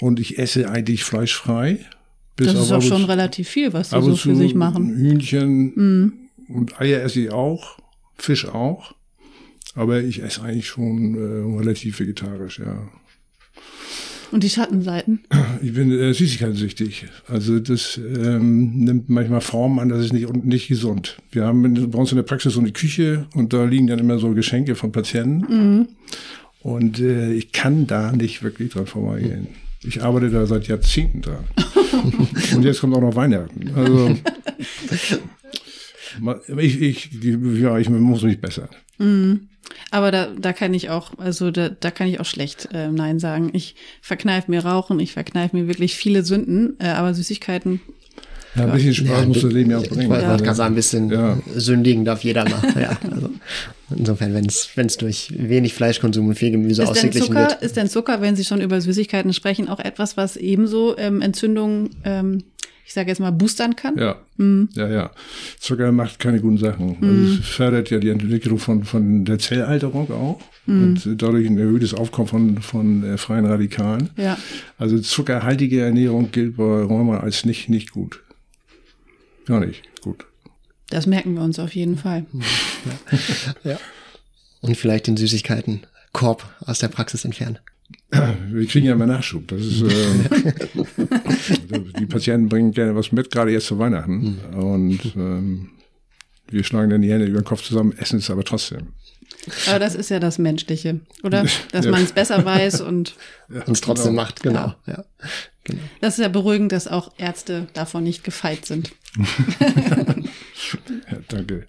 und 0.00 0.20
ich 0.20 0.38
esse 0.38 0.68
eigentlich 0.68 1.04
fleischfrei. 1.04 1.78
das 2.36 2.54
ist 2.54 2.72
auch 2.72 2.82
schon 2.82 3.04
relativ 3.04 3.48
viel, 3.48 3.72
was 3.72 3.90
Sie 3.90 4.02
so 4.02 4.16
für 4.16 4.34
sich 4.34 4.54
machen. 4.54 4.96
Hühnchen 4.96 5.72
mhm. 5.74 6.12
und 6.48 6.80
Eier 6.80 7.02
esse 7.02 7.20
ich 7.20 7.30
auch, 7.30 7.78
Fisch 8.16 8.46
auch. 8.46 8.94
Aber 9.74 10.00
ich 10.00 10.22
esse 10.22 10.42
eigentlich 10.42 10.66
schon 10.66 11.14
äh, 11.14 11.58
relativ 11.58 12.00
vegetarisch, 12.00 12.58
ja. 12.58 12.88
Und 14.32 14.44
die 14.44 14.50
Schattenseiten? 14.50 15.20
Ich 15.62 15.74
bin 15.74 15.90
äh, 15.90 16.14
süßigkeitssüchtig. 16.14 17.06
Also 17.26 17.58
das 17.58 17.98
ähm, 17.98 18.84
nimmt 18.84 19.08
manchmal 19.08 19.40
Form 19.40 19.78
an, 19.78 19.88
das 19.88 20.04
ist 20.06 20.12
nicht, 20.12 20.32
nicht 20.44 20.68
gesund. 20.68 21.18
Wir 21.32 21.44
haben 21.44 21.90
bei 21.90 21.98
uns 21.98 22.12
in 22.12 22.16
der 22.16 22.22
Praxis 22.22 22.54
so 22.54 22.60
eine 22.60 22.72
Küche 22.72 23.26
und 23.34 23.52
da 23.52 23.64
liegen 23.64 23.88
dann 23.88 23.98
immer 23.98 24.18
so 24.18 24.30
Geschenke 24.30 24.74
von 24.74 24.92
Patienten. 24.92 25.38
Mhm. 25.48 25.88
Und 26.62 27.00
äh, 27.00 27.32
ich 27.32 27.52
kann 27.52 27.86
da 27.86 28.12
nicht 28.12 28.42
wirklich 28.42 28.72
dran 28.72 28.86
vorbeigehen. 28.86 29.48
Ich 29.82 30.02
arbeite 30.02 30.30
da 30.30 30.46
seit 30.46 30.68
Jahrzehnten 30.68 31.22
dran. 31.22 31.44
und 32.54 32.62
jetzt 32.64 32.80
kommt 32.80 32.94
auch 32.94 33.00
noch 33.00 33.16
Weihnachten. 33.16 33.72
Also 33.74 34.16
ich, 36.58 36.80
ich, 36.80 37.10
ja, 37.22 37.78
ich 37.78 37.88
muss 37.88 38.22
mich 38.22 38.40
besser. 38.40 38.68
Mhm. 38.98 39.48
Aber 39.90 40.10
da, 40.10 40.28
da 40.38 40.52
kann 40.52 40.74
ich 40.74 40.90
auch, 40.90 41.18
also 41.18 41.50
da, 41.50 41.68
da 41.68 41.90
kann 41.90 42.08
ich 42.08 42.20
auch 42.20 42.24
schlecht 42.24 42.68
äh, 42.72 42.88
Nein 42.88 43.18
sagen. 43.18 43.50
Ich 43.52 43.74
verkneif 44.02 44.48
mir 44.48 44.64
Rauchen, 44.64 45.00
ich 45.00 45.12
verkneif 45.12 45.52
mir 45.52 45.66
wirklich 45.66 45.96
viele 45.96 46.24
Sünden, 46.24 46.76
äh, 46.78 46.88
aber 46.88 47.14
Süßigkeiten. 47.14 47.80
Ja, 48.56 48.64
ein 48.64 48.72
bisschen 48.72 48.94
Spaß 48.94 49.20
ja, 49.20 49.26
muss 49.26 49.42
das 49.42 49.52
Leben 49.52 49.70
ja 49.70 49.78
auch 49.78 49.86
bringen. 49.86 50.02
Ich 50.02 50.08
wollte 50.08 50.24
ja. 50.24 50.36
gerade 50.36 50.54
sagen, 50.54 50.72
ein 50.72 50.76
bisschen 50.76 51.10
ja. 51.10 51.38
sündigen 51.54 52.04
darf 52.04 52.24
jeder 52.24 52.48
mal. 52.48 52.62
ja, 52.80 52.98
also 53.10 53.30
insofern, 53.96 54.34
wenn 54.34 54.46
es 54.46 54.70
wenn 54.74 54.86
es 54.86 54.96
durch 54.96 55.32
wenig 55.36 55.74
Fleischkonsum 55.74 56.28
und 56.28 56.34
viel 56.34 56.50
Gemüse 56.50 56.86
ausgeglichen 56.88 57.34
wird. 57.34 57.62
Ist 57.62 57.76
denn 57.76 57.88
Zucker, 57.88 58.20
wenn 58.20 58.36
Sie 58.36 58.44
schon 58.44 58.60
über 58.60 58.80
Süßigkeiten 58.80 59.32
sprechen, 59.32 59.68
auch 59.68 59.80
etwas, 59.80 60.16
was 60.16 60.36
ebenso 60.36 60.96
ähm, 60.98 61.20
Entzündungen 61.22 61.90
ähm, 62.04 62.44
ich 62.90 62.94
sage 62.94 63.08
jetzt 63.08 63.20
mal, 63.20 63.30
boostern 63.30 63.76
kann. 63.76 63.96
Ja, 63.96 64.16
mhm. 64.36 64.68
ja, 64.74 64.88
ja. 64.88 65.10
Zucker 65.60 65.92
macht 65.92 66.18
keine 66.18 66.40
guten 66.40 66.58
Sachen. 66.58 66.96
Mhm. 66.98 67.08
Also 67.08 67.40
es 67.40 67.46
fördert 67.46 67.88
ja 67.90 68.00
die 68.00 68.08
Entwicklung 68.08 68.58
von, 68.58 68.82
von 68.82 69.24
der 69.24 69.38
Zellalterung 69.38 70.10
auch 70.10 70.40
mhm. 70.66 70.82
und 70.82 71.22
dadurch 71.22 71.46
ein 71.46 71.56
erhöhtes 71.56 71.94
Aufkommen 71.94 72.26
von, 72.26 72.58
von 72.60 73.04
äh, 73.04 73.16
freien 73.16 73.46
Radikalen. 73.46 74.10
Ja. 74.16 74.36
Also 74.76 74.98
zuckerhaltige 74.98 75.82
Ernährung 75.82 76.32
gilt 76.32 76.56
bei 76.56 76.64
Rheuma 76.64 77.18
als 77.18 77.44
nicht, 77.44 77.68
nicht 77.68 77.92
gut. 77.92 78.24
Gar 79.46 79.60
nicht 79.60 79.82
gut. 80.02 80.26
Das 80.90 81.06
merken 81.06 81.34
wir 81.34 81.42
uns 81.42 81.58
auf 81.58 81.74
jeden 81.74 81.96
Fall. 81.96 82.26
ja. 83.64 83.64
ja. 83.72 83.78
Und 84.60 84.76
vielleicht 84.76 85.06
den 85.06 85.16
Süßigkeiten 85.16 85.86
Korb 86.12 86.44
aus 86.66 86.80
der 86.80 86.88
Praxis 86.88 87.24
entfernen. 87.24 87.58
Wir 88.50 88.66
kriegen 88.66 88.86
ja 88.86 88.92
immer 88.92 89.06
Nachschub. 89.06 89.46
Das 89.48 89.60
ist, 89.60 89.82
äh, 89.82 90.52
die 91.98 92.06
Patienten 92.06 92.48
bringen 92.48 92.72
gerne 92.72 92.94
was 92.96 93.12
mit, 93.12 93.30
gerade 93.30 93.52
jetzt 93.52 93.66
zu 93.66 93.78
Weihnachten. 93.78 94.38
Und 94.52 95.00
ähm, 95.16 95.70
wir 96.48 96.64
schlagen 96.64 96.90
dann 96.90 97.02
die 97.02 97.10
Hände 97.10 97.26
über 97.26 97.40
den 97.40 97.44
Kopf 97.44 97.62
zusammen, 97.62 97.94
essen 97.96 98.18
es 98.18 98.30
aber 98.30 98.44
trotzdem. 98.44 98.88
Aber 99.68 99.78
das 99.78 99.94
ist 99.94 100.10
ja 100.10 100.18
das 100.18 100.38
Menschliche, 100.38 101.00
oder? 101.22 101.46
Dass 101.72 101.84
ja. 101.84 101.90
man 101.90 102.02
es 102.02 102.12
besser 102.12 102.44
weiß 102.44 102.80
und 102.80 103.14
ja, 103.48 103.62
es 103.70 103.80
trotzdem 103.80 104.12
genau. 104.12 104.22
macht, 104.22 104.42
genau. 104.42 104.74
Ja. 104.86 104.94
ja. 104.94 105.04
genau. 105.64 105.82
Das 106.00 106.14
ist 106.14 106.22
ja 106.22 106.28
beruhigend, 106.28 106.72
dass 106.72 106.88
auch 106.88 107.12
Ärzte 107.16 107.68
davon 107.74 108.04
nicht 108.04 108.24
gefeit 108.24 108.66
sind. 108.66 108.90
Ja, 111.10 111.18
danke. 111.28 111.66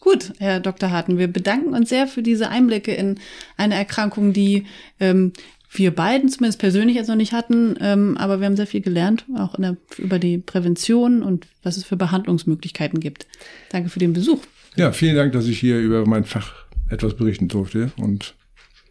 Gut, 0.00 0.32
Herr 0.38 0.60
Dr. 0.60 0.90
Harten, 0.90 1.18
wir 1.18 1.28
bedanken 1.28 1.74
uns 1.74 1.88
sehr 1.88 2.06
für 2.06 2.22
diese 2.22 2.50
Einblicke 2.50 2.92
in 2.92 3.18
eine 3.56 3.74
Erkrankung, 3.74 4.34
die 4.34 4.64
ähm, 5.00 5.32
wir 5.72 5.92
beiden 5.92 6.28
zumindest 6.28 6.60
persönlich 6.60 6.96
jetzt 6.96 7.08
noch 7.08 7.16
nicht 7.16 7.32
hatten, 7.32 7.76
ähm, 7.80 8.16
aber 8.16 8.38
wir 8.38 8.46
haben 8.46 8.56
sehr 8.56 8.66
viel 8.66 8.80
gelernt, 8.80 9.24
auch 9.36 9.56
der, 9.56 9.76
über 9.98 10.18
die 10.18 10.38
Prävention 10.38 11.22
und 11.22 11.46
was 11.62 11.76
es 11.76 11.84
für 11.84 11.96
Behandlungsmöglichkeiten 11.96 13.00
gibt. 13.00 13.26
Danke 13.70 13.88
für 13.88 13.98
den 13.98 14.12
Besuch. 14.12 14.40
Ja, 14.76 14.92
vielen 14.92 15.16
Dank, 15.16 15.32
dass 15.32 15.46
ich 15.46 15.58
hier 15.58 15.78
über 15.80 16.06
mein 16.06 16.24
Fach 16.24 16.52
etwas 16.90 17.14
berichten 17.14 17.48
durfte 17.48 17.90
und 17.96 18.34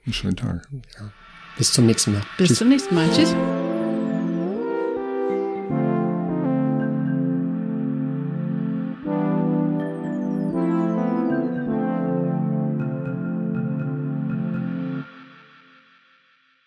einen 0.06 0.14
schönen 0.14 0.36
Tag. 0.36 0.68
Ja. 1.00 1.12
Bis 1.58 1.72
zum 1.72 1.86
nächsten 1.86 2.14
Mal. 2.14 2.22
Bis 2.38 2.50
Tschüss. 2.50 2.58
zum 2.58 2.70
nächsten 2.70 2.96
Mal. 2.96 3.10
Tschüss. 3.12 3.36